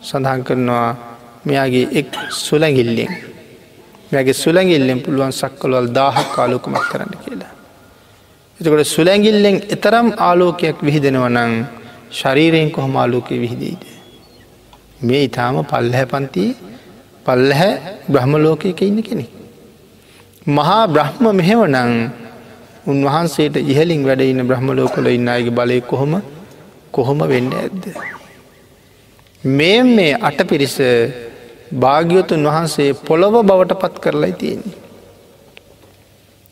සඳහන් 0.03 0.43
කරනවා 0.45 1.16
මෙයාගේ 1.47 1.87
එක් 1.93 2.11
සුලගිල්ලෙන් 2.39 3.13
මැගේ 4.13 4.35
සුලගිල්ලෙන් 4.35 4.99
පුළුවන් 5.01 5.33
සක්කලවල් 5.33 5.89
දාහක් 5.91 6.29
කාලෝකමක් 6.35 6.85
කරන්න 6.91 7.15
කියලා. 7.25 7.53
එතකොට 8.61 8.87
සුලැගිල්ලෙන් 8.87 9.57
එතරම් 9.69 10.09
ආලෝකයක් 10.19 10.79
විහිදෙනවනං 10.81 11.53
ශරීරයෙන් 12.11 12.71
කොහොම 12.71 12.95
ආලෝකය 12.97 13.37
විහිදීද. 13.37 13.83
මේ 15.01 15.23
ඉතාම 15.25 15.57
පල්ලහැ 15.65 16.07
පන්තිී 16.07 16.53
පල්ලහැ 17.27 17.73
බ්‍රහ්මලෝකයක 18.09 18.81
ඉන්න 18.83 19.03
කෙනෙ. 19.03 19.27
මහා 20.49 20.85
බ්‍රහ්ම 20.89 21.25
මෙහෙවනං 21.33 21.93
උන්වහන්සේට 22.87 23.57
ඉහලින් 23.65 24.03
වැඩ 24.05 24.23
ඉන්න 24.23 24.43
බ්‍රහ්මලෝකොල 24.43 25.07
ඉන්න 25.09 25.29
අයගේ 25.29 25.57
බලය 25.59 25.81
කොහොම 25.83 26.15
කොහොම 26.93 27.19
වෙන්න 27.29 27.53
ඇද්ද. 27.55 27.85
මේ 29.45 29.83
මේ 29.85 30.13
අට 30.23 30.39
පිරිස 30.45 30.79
භාග්‍යවතුන් 31.75 32.45
වහන්සේ 32.45 32.95
පොළොව 32.97 33.35
බවට 33.43 33.73
පත් 33.75 33.95
කරලා 33.99 34.33
තියෙන්නේ. 34.33 34.77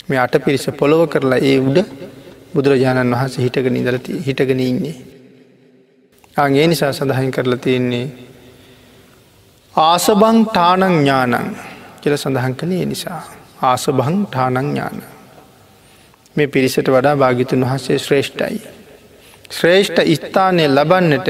මේ 0.08 0.18
අට 0.18 0.34
පිරිස 0.40 0.66
පොළොව 0.72 1.08
කරලා 1.08 1.38
ඒ 1.40 1.58
උඩ 1.60 1.78
බුදුරජාණන් 2.54 3.14
වහන්සේ 3.14 3.44
හිටගෙන 3.44 3.76
ඉදලති 3.76 4.20
හිටගෙන 4.20 4.60
ඉන්නේ. 4.62 4.96
ආගේ 6.36 6.66
නිසා 6.66 6.92
සඳහන් 6.92 7.30
කරලා 7.30 7.58
තියෙන්නේ 7.58 8.06
ආසබං 9.74 10.38
ටානං 10.46 10.82
ඥානං 10.82 11.56
කියල 12.00 12.16
සඳහන් 12.16 12.54
කළේ 12.54 12.84
නිසා. 12.84 13.22
ආසබං 13.62 14.16
ටානං 14.26 14.56
ඥාන. 14.60 14.96
මේ 16.36 16.48
පිරිසට 16.48 16.88
වඩා 16.88 17.16
භාගිතුන් 17.16 17.62
වහන්සේ 17.62 17.98
ශ්‍රේෂ්ඨයි. 17.98 18.58
ශ්‍රේෂ්ඨ 19.50 20.00
ස්ථානය 20.16 20.64
ලබන්නට 20.68 21.28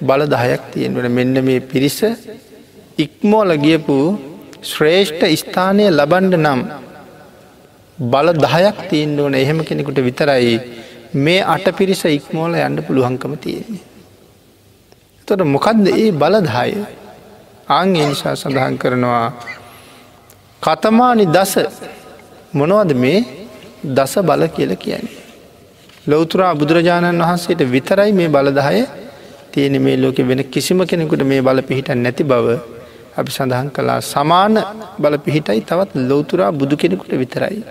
බල 0.00 0.22
දහයක් 0.26 0.62
තියෙන්වන 0.72 1.06
මෙන්න 1.10 1.44
මේ 1.44 1.60
පිරිස 1.62 1.98
ඉක්මෝල 2.98 3.50
ගියපු 3.64 3.96
ශ්‍රේෂ්ඨ 4.62 5.24
ස්ථානය 5.40 5.84
ලබන්ඩ 5.88 6.34
නම් 6.36 6.60
බල 7.98 8.28
දහයක් 8.36 8.78
තිීන් 8.90 9.12
ඕන 9.20 9.34
එහෙම 9.34 9.58
කෙනෙකුට 9.62 9.98
විතරයි 9.98 10.54
මේ 11.16 11.42
අට 11.44 11.66
පිරිස 11.78 12.02
ඉක්මෝල 12.08 12.54
යන්න 12.58 12.78
පුළුවන්කම 12.86 13.34
තියෙන්නේ. 13.36 13.84
තොට 15.28 15.42
මොකක්ද 15.46 15.86
ඒ 15.92 16.08
බලදාය 16.12 16.72
අං 17.68 17.92
නිසා 17.92 18.34
සඳහන් 18.34 18.78
කරනවා 18.82 19.26
කතමානි 20.62 21.26
දස 21.28 21.52
මොනවද 22.52 22.92
මේ 22.94 23.20
දස 23.96 24.14
බල 24.22 24.42
කියල 24.48 24.72
කියන්නේ. 24.76 25.18
ලොවතුරා 26.06 26.52
බුදුරජාණන් 26.54 27.22
වහන්සේට 27.22 27.62
විතරයි 27.68 28.10
මේ 28.12 28.28
බලදාය 28.28 28.80
තියෙන 29.52 29.78
මේ 29.82 29.96
ලෝක 29.96 30.18
වෙන 30.24 30.42
කිසිම 30.46 30.82
කෙනෙකුට 30.84 31.22
මේ 31.24 31.40
බල 31.40 31.62
පිහිට 31.62 31.94
නැති 31.96 32.24
බව 32.24 32.58
අපි 33.16 33.30
සඳහන් 33.30 33.68
කලා 33.70 34.00
සමාන 34.04 34.54
බල 34.98 35.14
පිහිටයි 35.18 35.60
තවත් 35.62 35.90
ලෝතුරා 36.10 36.50
බුදු 36.52 36.76
කෙනෙකුට 36.76 37.12
විතරයි. 37.14 37.62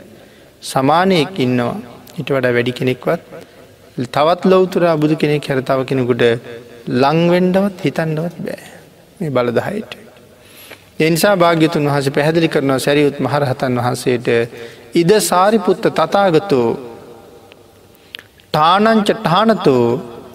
සමානයෙක් 0.64 1.38
ඉන්නවා 1.38 1.76
හිට 2.16 2.30
වඩ 2.30 2.56
වැඩි 2.56 2.72
කෙනෙක්වත් 2.72 3.22
තවත් 4.08 4.42
ලෝතුරා 4.46 4.96
බුදු 4.96 5.16
කෙනෙක් 5.16 5.46
හැර 5.46 5.62
තව 5.62 5.80
කෙනෙකුට 5.86 6.24
ලංවෙන්ඩවත් 6.96 7.78
හිතන්නවත් 7.86 8.36
බෑ. 8.40 8.66
මේ 9.20 9.32
බලදහයිට. 9.32 9.92
එනිසා 11.00 11.36
භාග්‍යතුන් 11.36 11.88
වහස 11.88 12.08
පැහැදිලි 12.12 12.50
කරනවා 12.50 12.80
සැරියුත් 12.80 13.18
මහරහතන් 13.20 13.74
වහන්සේට 13.80 14.28
ඉද 14.96 15.12
සාරිපුත්ත 15.22 15.84
තතාගතෝ 15.92 16.70
ටානංච 18.54 19.10
ටානතෝ 19.16 19.86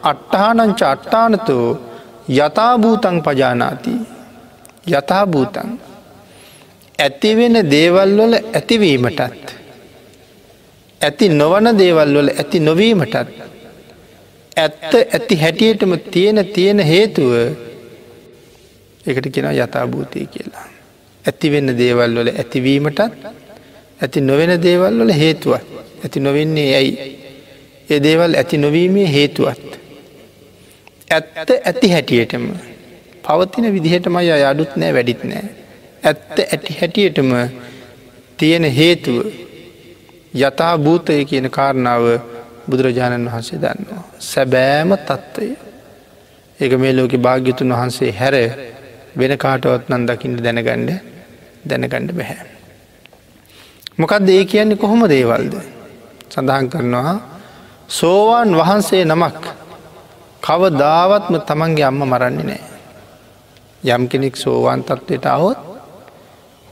අට්ටානංච 0.03 0.81
අට්ටානතෝ 0.85 1.67
යථභූතං 2.31 3.17
පජානාති 3.21 3.95
යථභූතන් 4.87 5.71
ඇතිවෙන 6.99 7.57
දේවල්වල 7.71 8.35
ඇතිවීමටත් 8.53 9.21
ඇති 11.01 11.29
නොවන 11.31 11.67
දේවල්වල 11.79 12.29
ඇති 12.31 12.61
නොවීමටත් 12.61 13.15
ඇත්ත 14.57 14.95
ඇති 14.95 15.35
හැටියටම 15.37 15.95
තියෙන 16.11 16.47
තියෙන 16.47 16.79
හේතුව 16.81 17.33
එකට 19.05 19.27
කෙන 19.31 19.47
යථභූතය 19.47 20.27
කියලා. 20.27 20.67
ඇතිවෙන්න 21.25 21.79
දේවල් 21.79 22.15
වල 22.15 22.29
ඇතිවීමටත් 22.35 23.01
ඇති 24.01 24.21
නොවෙන 24.21 24.53
දේවල් 24.63 24.99
වල 24.99 25.13
හේතුවත් 25.15 25.67
ඇති 26.03 26.21
නොවෙන්නේ 26.21 26.75
ඇයි 26.77 26.95
ඒ 27.89 28.03
දේවල් 28.03 28.35
ඇති 28.35 28.59
නොවීමේ 28.59 29.09
හේතුවත් 29.13 29.79
ඇත්ත 31.11 31.51
ඇති 31.65 31.91
හැටියටම 31.91 32.47
පවතින 33.25 33.67
විදිහටම 33.73 34.17
අය 34.17 34.31
අඩුත් 34.45 34.73
නෑ 34.77 34.93
වැඩිත් 34.93 35.25
නෑ 35.25 35.47
ඇත්ත 36.03 36.39
ඇති 36.45 36.77
හැටියටම 36.81 37.31
තියෙන 38.39 38.65
හේතුව 38.73 39.19
යථා 40.35 40.75
භූතය 40.79 41.25
කියන 41.25 41.47
කාරණාව 41.51 42.05
බුදුරජාණන් 42.69 43.27
වහන්සේ 43.27 43.59
දන්නවා. 43.59 44.03
සැබෑම 44.21 44.91
තත්ත්වය. 44.99 45.49
ඒක 46.59 46.73
මේ 46.75 46.93
ලෝක 46.93 47.15
භාග්‍යතුන් 47.19 47.71
වහන්සේ 47.71 48.13
හැර 48.13 48.35
වෙන 49.17 49.35
කාටවත් 49.39 49.91
නන් 49.91 50.07
දකිින්ට 50.09 50.41
දැනගණ්ඩ 50.41 50.91
දැනගණ්ඩ 51.65 52.11
බැහැ. 52.13 52.47
මොකක්ද 53.99 54.29
ඒ 54.29 54.45
කියන්නේ 54.47 54.77
කොහොම 54.77 55.07
දේවල්ද. 55.07 55.55
සඳහන් 56.31 56.69
කරනවා 56.69 57.15
සෝවාන් 57.91 58.51
වහන්සේ 58.55 59.05
නමක් 59.05 59.43
කව 60.43 60.63
දාවත්ම 60.77 61.35
තමන්ගේ 61.43 61.85
අම්ම 61.85 62.03
මරන්නේ 62.05 62.47
නෑ. 62.47 62.72
යම් 63.85 64.09
කෙනෙක් 64.09 64.37
සෝවාන් 64.37 64.83
තත්වයට 64.83 65.27
අවොත් 65.27 65.59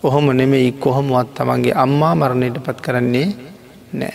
ඔහොම 0.03 0.27
නෙමෙයි 0.33 0.73
කොහොමවත් 0.75 1.35
තමන්ගේ 1.35 1.75
අම්මා 1.75 2.15
මරණයට 2.15 2.59
පත් 2.59 2.79
කරන්නේ 2.81 3.29
නෑ. 3.93 4.15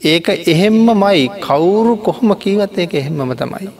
ඒක 0.00 0.28
එහෙම්ම 0.46 0.86
මයි 0.94 1.28
කවුරු 1.40 1.96
කොහොම 1.98 2.36
කීවත් 2.36 2.78
ඒක 2.78 2.94
එහෙම්මම 2.94 3.32
තමයි. 3.34 3.70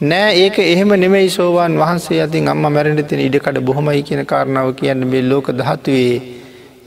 නෑ 0.00 0.34
ඒක 0.36 0.58
එහෙම 0.58 0.90
නෙමෙයි 0.94 1.30
සෝවාන් 1.30 1.78
වහන්සේ 1.78 2.20
අතින් 2.22 2.48
අම්ම 2.48 2.66
මැරෙන 2.66 3.04
තින 3.04 3.20
ඉඩකට 3.20 3.60
බොහොමයි 3.60 4.02
කියන 4.02 4.26
කාරණාව 4.26 4.74
කියන්න 4.74 5.06
මේ 5.06 5.22
ලෝක 5.22 5.48
දහත්වේ 5.52 6.10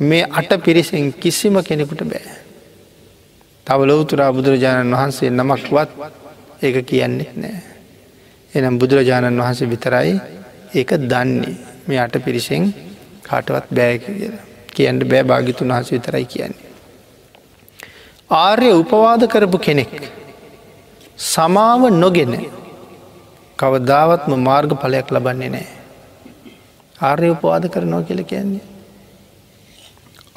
මේ 0.01 0.27
අට 0.31 0.51
පිරිසෙන් 0.61 1.13
කිසිම 1.13 1.63
කෙනෙකුට 1.63 2.03
බෑ. 2.03 2.27
තව 3.67 3.79
ලෝතුරා 3.85 4.31
බුදුරජාණන් 4.31 4.93
වහන්සේ 4.93 5.29
නමක්වත් 5.31 5.89
ඒක 6.61 6.85
කියන්නේ 6.85 7.31
නෑ. 7.35 7.78
එනම් 8.53 8.79
බුදුරජාණන් 8.79 9.41
වහන්සේ 9.41 9.69
විතරයි 9.69 10.13
ඒක 10.73 10.91
දන්නේ 11.03 11.57
මේ 11.87 11.99
අට 11.99 12.15
පිරිසෙන් 12.25 12.63
කාටවත් 13.23 13.67
බෑ 13.71 13.97
කියලා 13.99 14.45
කියන්න 14.75 15.01
බෑ 15.05 15.23
භාගිතුන් 15.23 15.69
වහස 15.69 15.91
විතරයි 15.91 16.25
කියන්නේ. 16.25 16.69
ආර්ය 18.37 18.69
උපවාද 18.73 19.21
කරපු 19.27 19.57
කෙනෙක් 19.59 19.93
සමාව 21.25 21.81
නොගෙන 21.93 22.33
කවදාවත්ම 23.59 24.31
මාර්ග 24.39 24.71
පලයක් 24.75 25.07
ලබන්නේ 25.11 25.49
නෑ. 25.49 25.67
ආර්ය 27.01 27.29
උපවාද 27.29 27.63
කරනවා 27.67 28.03
කියල 28.03 28.21
කියන්නේ. 28.23 28.65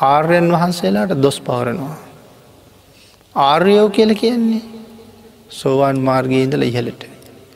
ආර්යන් 0.05 0.49
වහන්සේලාට 0.53 1.23
දොස් 1.23 1.39
පවරනවා. 1.41 1.97
ආර්යෝ 3.35 3.89
කියල 3.91 4.15
කියන්නේ 4.15 4.63
සෝවාන් 5.51 5.99
මාර්ගයඉඳල 6.01 6.63
ඉහලට 6.63 7.12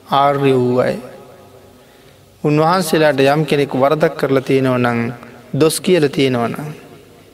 ආර්ය 0.09 0.53
වූ 0.53 0.79
අය. 0.79 0.95
උන්වහන්සේලාට 2.43 3.19
යම් 3.19 3.45
කෙනෙක් 3.45 3.73
වරදක් 3.73 4.13
කරලා 4.15 4.41
තියෙනව 4.41 4.77
නං 4.77 4.99
දොස් 5.53 5.79
කියල 5.79 6.09
තියෙනවන. 6.09 6.55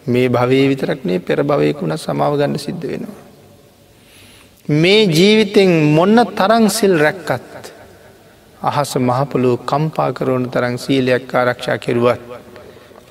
මේ 0.05 0.29
භවයේ 0.29 0.69
විතරක්නේ 0.69 1.19
පෙර 1.19 1.43
භවයකුණ 1.43 1.97
සමාව 1.97 2.33
ගන්න 2.37 2.57
සිද්ධ 2.57 2.85
වෙනවා. 2.85 3.21
මේ 4.65 5.05
ජීවිතෙන් 5.07 5.71
මොන්න 5.93 6.17
තරංසිල් 6.31 6.95
රැක්කත් 6.97 7.73
අහස 8.61 8.91
මහපොළු 8.97 9.51
කම්පාකරෝණ 9.61 10.49
තරං 10.49 10.75
සීලයක් 10.77 11.33
ආරක්ෂා 11.33 11.77
කෙරුවත් 11.77 12.21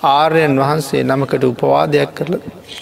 ආර්යන් 0.03 0.55
වහන්සේ 0.59 1.03
නමකට 1.05 1.45
උපවාදයක් 1.45 2.13
කරල 2.15 2.35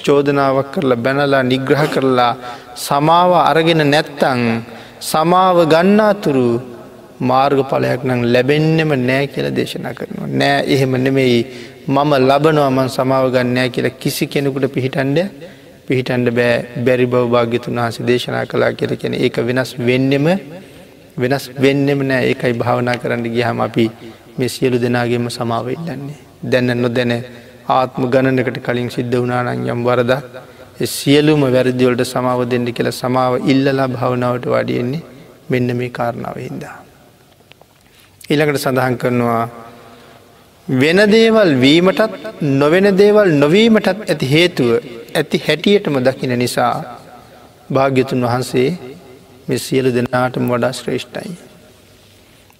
චෝදනාවක් 0.04 0.68
කරලා 0.74 0.96
බැනලා 0.96 1.42
නිග්‍රහ 1.42 1.84
කරලා 1.94 2.32
සමාව 2.78 3.32
අරගෙන 3.40 3.82
නැත්තං 3.84 4.40
සමාව 5.00 5.58
ගන්නාතුරු 5.66 6.48
මාර්ගඵලයක් 7.22 8.02
නම් 8.04 8.20
ලැබෙන්නෙම 8.34 8.92
නෑ 9.00 9.26
කියල 9.26 9.48
දේශනා 9.50 9.94
කරනවා. 9.94 10.28
නෑ 10.32 10.58
එහෙම 10.66 10.92
නෙමෙයි 10.98 11.38
මම 11.88 12.12
ලබනවමන් 12.20 12.88
සමාව 12.88 13.26
ගන්නෑ 13.34 13.68
කියලා 13.70 13.98
කිසි 14.02 14.26
කෙනෙකුට 14.26 14.66
පිහිටන්ඩ 14.76 15.18
පිහිටන්ඩ 15.86 16.28
බෑ 16.30 16.84
බැරි 16.86 17.06
බව 17.06 17.24
භාග්‍යතුන් 17.34 17.80
වහසේ 17.80 18.06
දේශනා 18.06 18.44
කලා 18.46 18.72
කියල 18.72 18.92
කෙන 18.96 19.14
ඒක 19.16 19.36
වෙනස් 19.40 19.72
වෙන්නෙම 19.80 20.26
වෙනස් 21.18 21.44
වෙන්නෙම 21.58 22.02
නෑ 22.04 22.22
ඒකයි 22.30 22.54
භාවනා 22.54 22.96
කරන්න 22.96 23.24
ගියහම 23.28 23.60
අපි 23.60 23.86
මේ 24.38 24.48
සියලු 24.48 24.76
දෙනාගේම 24.78 25.30
සමාව 25.30 25.66
ඉල්ලන්නේ. 25.68 26.18
දැන්න 26.42 26.76
නොදැන 26.82 27.12
ආත්ම 27.70 28.02
ගණනකට 28.06 28.58
කලින් 28.66 28.90
සිද්ධ 28.90 29.16
වනානන් 29.16 29.68
යම් 29.68 29.80
වරද 29.84 30.12
සියලුම 30.86 31.40
වැරදිවලට 31.52 32.04
සමාව 32.04 32.40
දෙන්න 32.50 32.66
කියලා 32.72 32.92
සමාව 32.92 33.32
ඉල්ලලා 33.46 33.88
භාවනාවට 33.88 34.46
වඩියෙන්නේ 34.46 35.02
මෙන්න 35.50 35.76
මේ 35.76 35.90
කාරණාව 35.90 36.36
හින්දා. 36.38 36.76
ඊළඟට 38.30 38.62
සඳහන් 38.62 38.96
කරනවා 38.96 39.42
වෙන 40.68 41.00
දේවල් 41.10 41.52
වීමටත් 41.60 42.00
නොවෙන 42.40 42.96
දේවල් 42.96 43.30
නොවීමටත් 43.34 43.88
ඇති 43.88 44.30
හේතුව 44.30 44.70
ඇති 45.14 45.42
හැටියටම 45.46 45.98
දකින 45.98 46.38
නිසා 46.38 46.74
භාග්‍යතුන් 47.72 48.26
වහන්සේ 48.26 48.68
මෙ 49.48 49.58
සියලු 49.58 49.90
දෙනාටම 49.94 50.48
වඩා 50.48 50.72
ශ්‍රේෂ්ඨයි. 50.72 51.30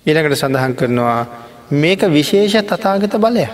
ඊළඟට 0.06 0.36
සඳහන් 0.36 0.74
කරනවා 0.74 1.26
මේක 1.72 2.00
විශේෂ 2.08 2.54
තතාගත 2.64 3.16
බලය 3.16 3.46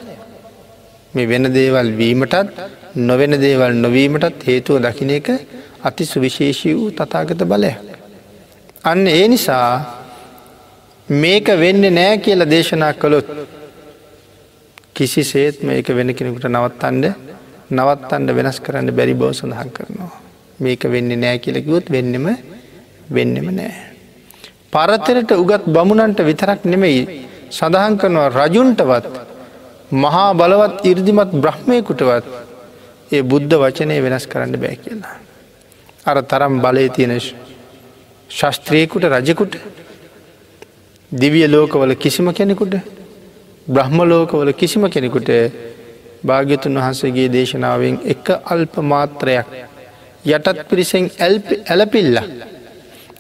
මේ 1.17 1.27
වෙන 1.27 1.45
දේවල් 1.51 1.89
වීමටත් 1.95 2.57
නොවෙන 3.01 3.35
දේවල් 3.39 3.73
නොවීමටත් 3.77 4.43
හේතුව 4.43 4.81
දකින 4.81 5.11
එක 5.11 5.29
අති 5.83 6.05
සුවිශේෂී 6.05 6.75
වූ 6.75 6.91
තතාගත 6.93 7.43
බලය. 7.45 7.73
අන්න 8.85 9.07
ඒ 9.09 9.27
නිසා 9.29 9.69
මේක 11.09 11.47
වෙන්න 11.57 11.85
නෑ 11.91 12.19
කියලා 12.19 12.49
දේශනා 12.49 12.93
කළොත් 12.95 13.29
කිසි 14.93 15.23
සේත්ම 15.25 15.71
ඒක 15.71 15.89
වෙන 15.91 16.11
කෙනෙකුට 16.13 16.49
නවත්තන්ඩ 16.49 17.07
නවත්තන්ඩ 17.71 18.31
වෙනස් 18.33 18.59
කරන්න 18.61 18.91
බැරි 18.93 19.15
බව 19.15 19.31
සඳහන් 19.33 19.71
කරනවා. 19.71 20.13
මේක 20.59 20.83
වෙන්න 20.87 21.11
නෑ 21.17 21.39
කියලකිවොත් 21.39 21.87
වෙන්නම 21.89 22.27
වෙන්නම 23.11 23.49
නෑ. 23.53 23.75
පරතරට 24.73 25.33
උගත් 25.35 25.65
බමුණන්ට 25.69 26.21
විතරක් 26.23 26.65
නෙමෙයි 26.65 27.01
සඳහන් 27.51 27.97
කරනවා 27.97 28.29
රජුන්ටවත් 28.31 29.36
මහා 29.93 30.35
බලවත් 30.35 30.85
ඉර්දිමත් 30.85 31.31
බ්‍රහ්මයකුටවත් 31.35 32.25
ඒ 33.11 33.23
බුද්ධ 33.23 33.55
වචනය 33.55 34.01
වෙනස් 34.03 34.27
කරන්න 34.27 34.57
බෑ 34.57 34.77
කියලා. 34.77 35.17
අර 36.07 36.23
තරම් 36.23 36.61
බලය 36.61 36.89
තියෙන 36.91 37.21
ශස්ත්‍රයකුට 38.31 39.05
රජකුට 39.05 39.55
දිවිය 41.13 41.47
ලෝකවල 41.47 41.95
කිසිම 41.95 42.33
කෙනෙකුට 42.33 42.75
බ්‍රහ්ම 43.67 43.99
ලෝකවල 44.03 44.53
කිසිම 44.53 44.89
කෙනෙකුට 44.89 45.31
භාග්‍යතුන් 46.25 46.75
වහන්සේගේ 46.75 47.29
දේශනාවෙන් 47.29 48.01
එක 48.05 48.27
අල්ප 48.45 48.77
මාත්‍රයක් 48.83 49.47
යටත් 50.25 50.59
පිරිසෙන් 50.69 51.11
ඇලපිල්ල 51.69 52.19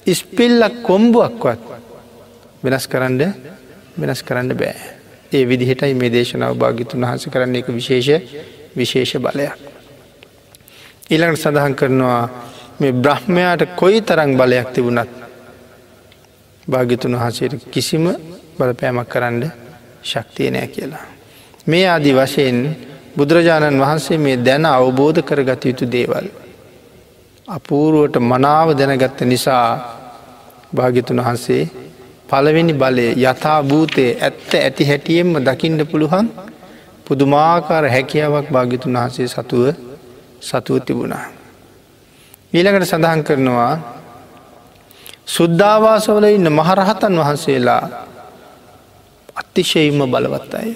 ඉස්පිල්ලක් 0.06 0.82
කොම්බුවක්වත් 0.82 1.60
වෙනස් 2.62 2.86
කරන්න 2.88 3.22
වෙනස් 3.96 4.22
කරන්න 4.22 4.54
බෑ. 4.54 4.95
ඒ 5.32 5.44
විදිහටයි 5.44 5.94
මේ 5.94 6.10
දේශනාව 6.10 6.54
භාගිතුන් 6.54 7.02
වහස 7.02 7.24
කරන්න 7.26 7.56
එක 7.56 7.68
විශේෂ 7.68 8.22
විශේෂ 8.76 9.18
බලයක්. 9.18 9.52
ඊළඟට 11.10 11.40
සඳහන් 11.40 11.74
කරනවා 11.74 12.22
මේ 12.78 12.92
බ්‍රහ්මයාට 12.94 13.62
කොයි 13.76 14.00
තරං 14.02 14.36
බලයක් 14.36 14.68
තිබුණත් 14.72 15.10
භාගිතුන් 16.68 17.14
වහසයට 17.16 17.70
කිසිම 17.70 18.04
බලපෑමක් 18.58 19.08
කරන්න 19.08 19.42
ශක්තිය 20.02 20.50
නෑ 20.50 20.68
කියලා. 20.68 21.04
මේ 21.66 21.86
ආදි 21.86 22.12
වශයෙන් 22.12 22.58
බුදුරජාණන් 23.16 23.80
වහන්සේ 23.80 24.18
මේ 24.18 24.36
දැන 24.38 24.64
අවබෝධ 24.66 25.20
කරගත 25.22 25.62
යුතු 25.64 25.84
දේවල්. 25.86 26.26
අපූරුවට 27.48 28.16
මනාව 28.22 28.68
දැනගත්ත 28.72 29.20
නිසා 29.22 29.66
භාගිතුන් 30.74 31.18
වහන්සේ 31.18 31.62
පළවෙනි 32.28 32.74
බලය 32.74 33.06
යථා 33.14 33.60
භූතය 33.62 34.04
ඇත්ත 34.18 34.54
ඇති 34.56 34.84
හැටියෙන්ම 34.84 35.32
දකින්න 35.40 35.80
පුළුවන් 35.84 36.26
පුදුමාකාර 37.04 37.84
හැකියාවක් 37.86 38.46
භාගිතුන් 38.48 38.94
වහන්සේ 38.94 39.28
සතුව 39.28 39.64
සතුව 40.40 40.76
තිබුණා. 40.80 41.24
ඊළඟට 42.52 42.86
සඳහන් 42.86 43.22
කරනවා 43.22 43.72
සුද්ධවාසවල 45.26 46.24
ඉන්න 46.28 46.48
මහරහතන් 46.50 47.14
වහන්සේලා 47.16 47.82
අතිශයිම 49.36 49.98
බලවත් 50.06 50.54
අය 50.54 50.70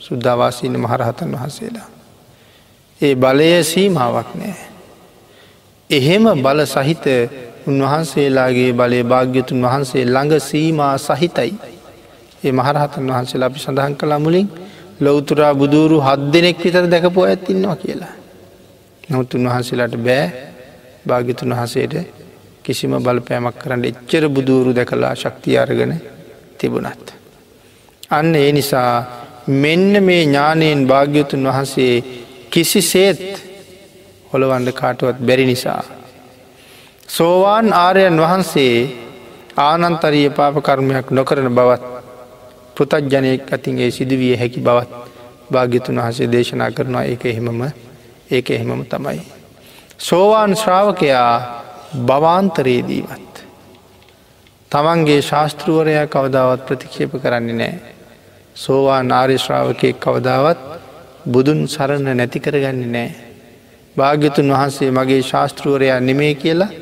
සුද්ධවාසීන 0.00 0.76
මහරහතන් 0.78 1.30
වහන්සේලා. 1.32 1.88
ඒ 3.00 3.14
බලය 3.14 3.50
සීමාවක් 3.64 4.30
නෑ. 4.34 4.56
එහෙම 5.90 6.24
බල 6.38 6.60
සහිත 6.66 7.04
උන්වහන්සේලාගේ 7.66 8.72
බලය 8.72 9.00
භාග්‍යතුන් 9.04 9.62
වහන්සේ 9.62 10.04
ළඟ 10.06 10.34
සීමා 10.40 10.94
සහිතයි. 10.98 11.52
ඒ 12.44 12.52
මහරහතන් 12.52 13.06
වහන්සේලා 13.08 13.48
අපි 13.48 13.58
සඳහන් 13.58 13.94
කලා 13.94 14.18
මුලින් 14.18 14.48
ලොවතුරා 15.00 15.54
බුදුරු 15.54 15.96
හත් 16.00 16.20
දෙනෙක් 16.32 16.58
විතර 16.58 16.84
දැකපෝ 16.86 17.24
ඇත්තින්නවා 17.24 17.76
කියලා. 17.76 18.14
නමුත් 19.04 19.30
උන්වහන්සේලාට 19.34 19.96
බෑ 19.98 20.24
භාගිතුන් 21.06 21.52
වහසේට 21.52 21.94
කිසිම 22.64 22.92
බලපෑමක් 22.98 23.56
කරන්න 23.58 23.84
එච්චර 23.84 24.24
බුදුවරු 24.28 24.70
දැකලා 24.72 25.14
ශක්තිය 25.14 25.56
අරගෙන 25.58 25.92
තිබුණත්. 26.58 27.06
අන්න 28.10 28.34
ඒ 28.34 28.52
නිසා 28.52 28.92
මෙන්න 29.56 29.92
මේ 30.02 30.22
ඥානයෙන් 30.22 30.86
භාග්‍යතුන් 30.86 31.44
වහන්සේ 31.46 31.94
කිසි 32.50 32.80
සේත් 32.82 33.20
හොළවන්ඩ 34.30 34.68
කාටුවත් 34.72 35.18
බැරි 35.20 35.46
නිසා. 35.46 35.82
සෝවාන් 37.08 37.72
ආරයන් 37.74 38.16
වහන්සේ 38.18 38.76
ආනන්තරීය 39.58 40.30
පාපකර්මයක් 40.30 41.10
නොකරන 41.10 41.48
බවත් 41.50 41.82
පෘතජ්ජනයෙක් 42.76 43.52
අතින් 43.52 43.78
ඒ 43.78 43.90
සිදුවිය 43.90 44.36
හැකි 44.36 44.60
බවත් 44.60 44.90
භාග්‍යතුන් 45.50 45.96
වහසේ 45.98 46.28
දේශනා 46.28 46.70
කරනවා 46.70 47.04
ඒක 47.04 47.24
එහෙමම 47.24 47.60
ඒක 48.30 48.50
එහෙමම 48.50 48.84
තමයි. 48.84 49.20
සෝවාන් 49.98 50.56
ශ්‍රාවකයා 50.56 51.32
භවාන්තරයේදීවත්. 52.00 53.34
තමන්ගේ 54.72 55.20
ශාස්තෘුවරයා 55.22 56.06
කවදාවත් 56.06 56.66
ප්‍රතික්ෂේප 56.66 57.12
කරන්නේ 57.22 57.54
නෑ. 57.54 57.74
සෝවා 58.56 59.02
නාර්ය 59.04 59.38
ශ්‍රාවකයෙක් 59.38 60.00
කවදාවත් 60.00 60.58
බුදුන් 61.26 61.68
සරණ 61.68 62.16
නැති 62.16 62.40
කරගන්නේ 62.40 62.86
නෑ. 62.88 63.10
භාග්‍යතුන් 63.96 64.48
වහන්සේ 64.50 64.90
මගේ 64.90 65.22
ශාස්තෘුවරයා 65.22 66.00
නෙමේ 66.00 66.34
කියලා 66.36 66.72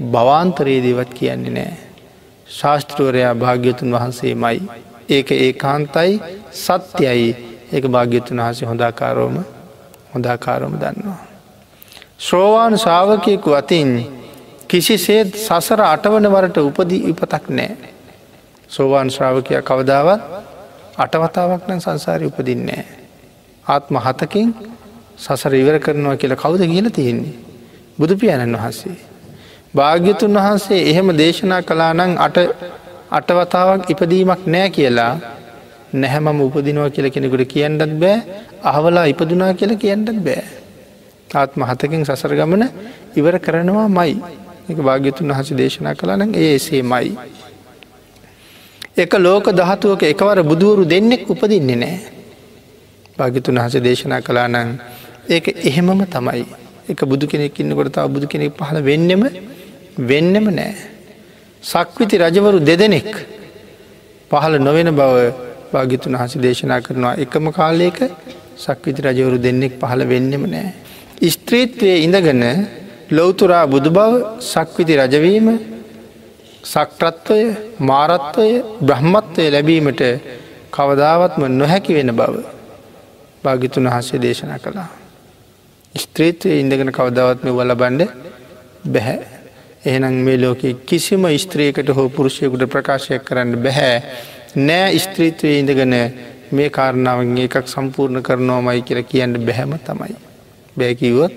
භවාන්තරයේදීවත් 0.00 1.14
කියන්නේ 1.14 1.52
නෑ. 1.52 1.76
ශාස්තෘුවරයා 2.48 3.34
භාග්‍යතුන් 3.36 3.92
වහන්සේ 3.92 4.34
මයි. 4.36 4.62
ඒක 5.08 5.32
ඒ 5.32 5.52
කාන්තයි 5.54 6.20
සත්‍යයි 6.52 7.28
ඒක 7.72 7.84
භාග්‍යතුන් 7.88 8.40
වහසේ 8.40 8.68
හොඳාකාරෝම 8.68 9.36
හොඳාකාරෝම 10.14 10.74
දන්නවා. 10.74 11.20
ශ්‍රෝවාන් 12.18 12.78
ශාවකයකු 12.78 13.52
අතින් 13.52 13.90
කිසිසේත් 14.68 15.34
සසර 15.36 15.80
අටවන 15.84 16.26
වරට 16.26 16.56
උපදී 16.60 17.02
ඉපතක් 17.08 17.44
නෑ. 17.50 17.76
සෝවාන් 18.70 19.10
ශ්‍රාවකය 19.10 19.62
කවදාවත් 19.62 20.20
අටවතාවක් 20.96 21.62
නම් 21.68 21.80
සංසාරය 21.80 22.26
උපදින්නේ. 22.26 22.84
ආත්ම 23.66 23.96
හතකින් 23.98 24.48
සසර 25.18 25.54
ඉවර 25.54 25.78
කරනවා 25.78 26.16
කියලා 26.16 26.38
කවුද 26.38 26.62
කියල 26.64 26.90
තියෙන්නේ. 26.90 27.34
බුදුපියාණන් 27.98 28.56
වහන්සේ. 28.56 29.09
භාග්‍යතුන් 29.74 30.34
වහන්සේ 30.36 30.80
එහෙම 30.90 31.08
දේශනා 31.14 31.62
කලා 31.62 31.92
නං 31.94 32.12
අට 32.18 32.38
අටවතාවක් 33.10 33.90
ඉපදීමක් 33.92 34.42
නෑ 34.46 34.68
කියලා 34.70 35.12
නැහැමම 35.94 36.40
උපදිනවා 36.40 36.90
කියල 36.90 37.06
කෙනෙකුට 37.08 37.44
කියන්නත් 37.46 37.82
බෑ 37.96 38.16
අහවලා 38.64 39.06
ඉපදුනා 39.06 39.52
කියල 39.54 39.72
කියන්නත් 39.76 40.10
බෑ. 40.20 40.42
ආත්ම 41.34 41.60
හතකින් 41.62 42.02
සසර 42.04 42.32
ගමන 42.34 42.64
ඉවර 43.16 43.38
කරනවා 43.38 43.88
මයි 43.90 44.14
එක 44.68 44.78
භාග්‍යතුන් 44.80 45.30
වහස 45.30 45.52
දේශනා 45.54 45.94
කළන 45.94 46.34
ඒ 46.34 46.54
එසේ 46.54 46.82
මයි. 46.84 47.12
එක 48.96 49.12
ලෝක 49.16 49.46
දහතුවක 49.52 50.02
එකවර 50.04 50.38
බුදුවරු 50.42 50.82
දෙන්නෙක් 50.84 51.22
උපදින්නේ 51.26 51.76
නෑ. 51.76 51.98
භාගිතුන් 53.18 53.56
වහස 53.56 53.76
දේශනා 53.80 54.20
කලා 54.20 54.48
නං 54.48 54.68
ඒක 55.28 55.46
එහෙමම 55.62 56.00
තමයි 56.06 56.44
එක 56.88 57.00
බුදු 57.04 57.24
කෙනෙක් 57.26 57.54
ඉන්නකොට 57.54 57.92
තාව 57.92 58.08
බුදු 58.08 58.26
කෙනෙක් 58.26 58.58
පහල 58.58 58.78
වෙන්නෙම 58.82 59.22
වෙන්නෙම 60.00 60.46
නෑ. 60.50 60.74
සක්විති 61.62 62.16
රජවරු 62.18 62.58
දෙදෙනෙක් 62.60 63.10
පහළ 64.30 64.54
නොවෙන 64.58 64.90
බව 64.90 65.14
භාගිතුන් 65.72 66.16
වහස 66.16 66.34
දේශනා 66.38 66.80
කරනවා 66.80 67.14
එකම 67.24 67.46
කාලයක 67.50 67.98
සක්විති 68.56 69.00
රජවරු 69.02 69.36
දෙන්නෙක් 69.38 69.72
පහළ 69.80 70.02
වෙන්නෙම 70.04 70.44
නෑ. 70.46 70.70
ස්ත්‍රීත්වය 71.28 71.90
ඉඳගන 72.06 72.44
ලොවතුරා 73.10 73.64
බුදු 73.66 73.90
බව 73.90 74.12
සක්විති 74.42 74.94
රජවීම 74.96 75.48
සක්ටත්වය 76.64 77.40
මාරත්වය 77.80 78.48
බ්‍රහ්මත්වය 78.80 79.44
ලැබීමට 79.50 80.02
කවදාවත්ම 80.70 81.42
නොහැකි 81.50 81.92
වෙන 81.94 82.10
බව 82.12 82.34
භාගිතුන් 83.44 83.86
වහසේ 83.86 84.22
දේශනා 84.22 84.58
කළා. 84.58 84.88
ස්ත්‍රීත්වය 85.94 86.50
ඉඳගෙන 86.60 86.92
කවදාවත්ම 86.92 87.48
වල 87.50 87.74
බණ්ඩ 87.74 88.10
බැහැ. 88.86 89.39
එහෙනම් 89.82 90.16
මේ 90.20 90.36
ලෝක 90.36 90.62
කිසිම 90.84 91.24
ස්ත්‍රියකට 91.38 91.88
හෝ 91.90 92.08
පුරුෂයකුට 92.08 92.64
ප්‍රකාශයක් 92.66 93.24
කරන්න 93.24 93.56
බැහැ. 93.58 94.02
නෑ 94.58 94.98
ස්ත්‍රීත්වය 94.98 95.52
ඉඳගෙන 95.58 95.94
මේ 96.52 96.68
කාරණාවන් 96.70 97.38
එකක් 97.38 97.56
සම්පූර්ණ 97.66 98.22
කරනවාමයි 98.22 98.82
කියල 98.82 99.02
කියන්න 99.04 99.38
බැහැම 99.40 99.72
තමයි. 99.80 100.16
බෑකිවොත් 100.76 101.32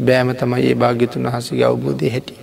බෑම 0.00 0.34
තමයි 0.34 0.62
ඒ 0.62 0.74
භාග්‍යතුන් 0.76 1.26
වහසගේ 1.26 1.64
අවබෝධය 1.64 2.10
හැටි. 2.10 2.34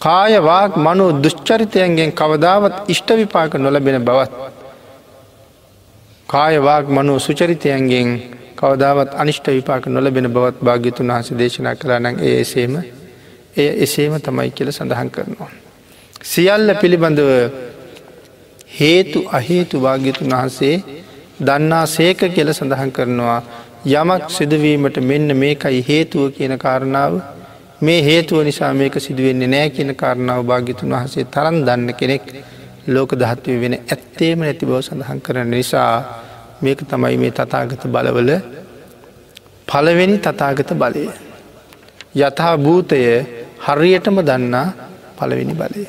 කායවාක් 0.00 0.76
මනු 0.78 1.06
දුෂ්චරිතයන්ගෙන් 1.22 2.12
කවදාවත් 2.12 2.76
ඉෂ්ට 2.88 3.08
විපාක 3.14 3.54
නොලබෙන 3.56 4.00
බවත්. 4.02 4.32
කායවාක් 6.28 6.86
මනු 6.90 7.18
සුචරිතයන්ගෙන් 7.20 8.08
කවදාවත් 8.56 9.10
අනිෂ්ට 9.14 9.46
විපාක 9.50 9.86
නොලබෙන 9.88 10.28
බවත් 10.28 10.56
භාග්‍යතුන් 10.62 11.10
වහස 11.10 11.28
දේශනා 11.34 11.74
කරනන් 11.74 12.16
ඒ 12.20 12.40
එසේම 12.40 12.74
එය 13.58 13.68
එසේම 13.78 14.14
තමයි 14.20 14.50
කියල 14.52 14.70
සඳහන් 14.70 15.10
කරනවා. 15.10 15.50
සියල්ල 16.24 16.68
පිළිබඳව 16.76 17.30
හේතු 18.72 19.20
අහේතු 19.30 19.80
භාග්‍යතුන් 19.80 20.32
වහන්සේ 20.32 20.76
දන්නා 21.40 21.86
සේක 21.88 22.20
කියල 22.30 22.52
සඳහන් 22.52 22.92
කරනවා 22.92 23.40
යමක් 23.86 24.30
සිදුවීමට 24.30 24.96
මෙන්න 25.02 25.36
මේකයි 25.36 25.80
හේතුව 25.82 26.24
කියන 26.32 26.54
කාරණාව 26.58 27.12
මේ 27.80 28.00
හේතුව 28.02 28.42
නිසා 28.42 28.72
මේක 28.74 28.94
සිදුවෙන්නේ 28.98 29.48
නෑ 29.48 29.70
කියන 29.70 29.94
කාරණාව 29.94 30.40
භාගිතුන් 30.44 30.90
වහසේ 30.92 31.24
තරන් 31.26 31.58
දන්න 31.62 31.90
කෙනෙක් 31.94 32.24
ලෝක 32.88 33.10
දහත්වය 33.14 33.54
වෙන 33.56 33.74
ඇත්තේම 33.76 34.40
නැති 34.40 34.66
බව 34.66 34.80
සඳහන් 34.80 35.20
කරන 35.20 35.50
නිසා 35.50 35.92
මේක 36.60 36.80
තමයි 36.84 37.16
මේ 37.16 37.32
තතාගත 37.32 37.82
බලවල 37.86 38.30
පළවෙනි 39.68 40.18
තතාගත 40.18 40.70
බලය. 40.74 41.04
යථා 42.16 42.54
භූතය 42.56 43.00
හරියටම 43.66 44.16
දන්නා 44.20 44.66
පළවෙනි 45.18 45.54
බලය. 45.54 45.84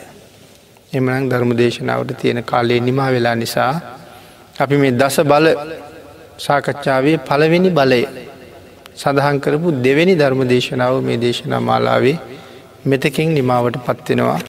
එමනං 0.92 1.30
ධර්ම 1.30 1.52
දේශනාවට 1.58 2.12
තියෙන 2.22 2.40
කාලේ 2.44 2.80
නිමා 2.80 3.10
වෙලා 3.12 3.36
නිසා 3.36 3.74
අපි 4.60 4.76
මේ 4.76 4.94
දස 4.94 5.18
බල 5.24 5.48
සාකච්ඡාවේ 6.38 7.18
පළවෙනි 7.20 7.70
බලය 7.72 8.02
සඳහන් 8.96 9.38
කරපු 9.40 9.68
දෙවැනි 9.84 10.16
ධර්ම 10.16 10.42
දේශනාව 10.48 10.96
මේ 11.02 11.18
දේශනා 11.18 11.62
මාලාවේ 11.62 12.18
මෙතකින් 12.86 13.30
නිමාවට 13.34 13.78
පත්වෙනවා. 13.86 14.40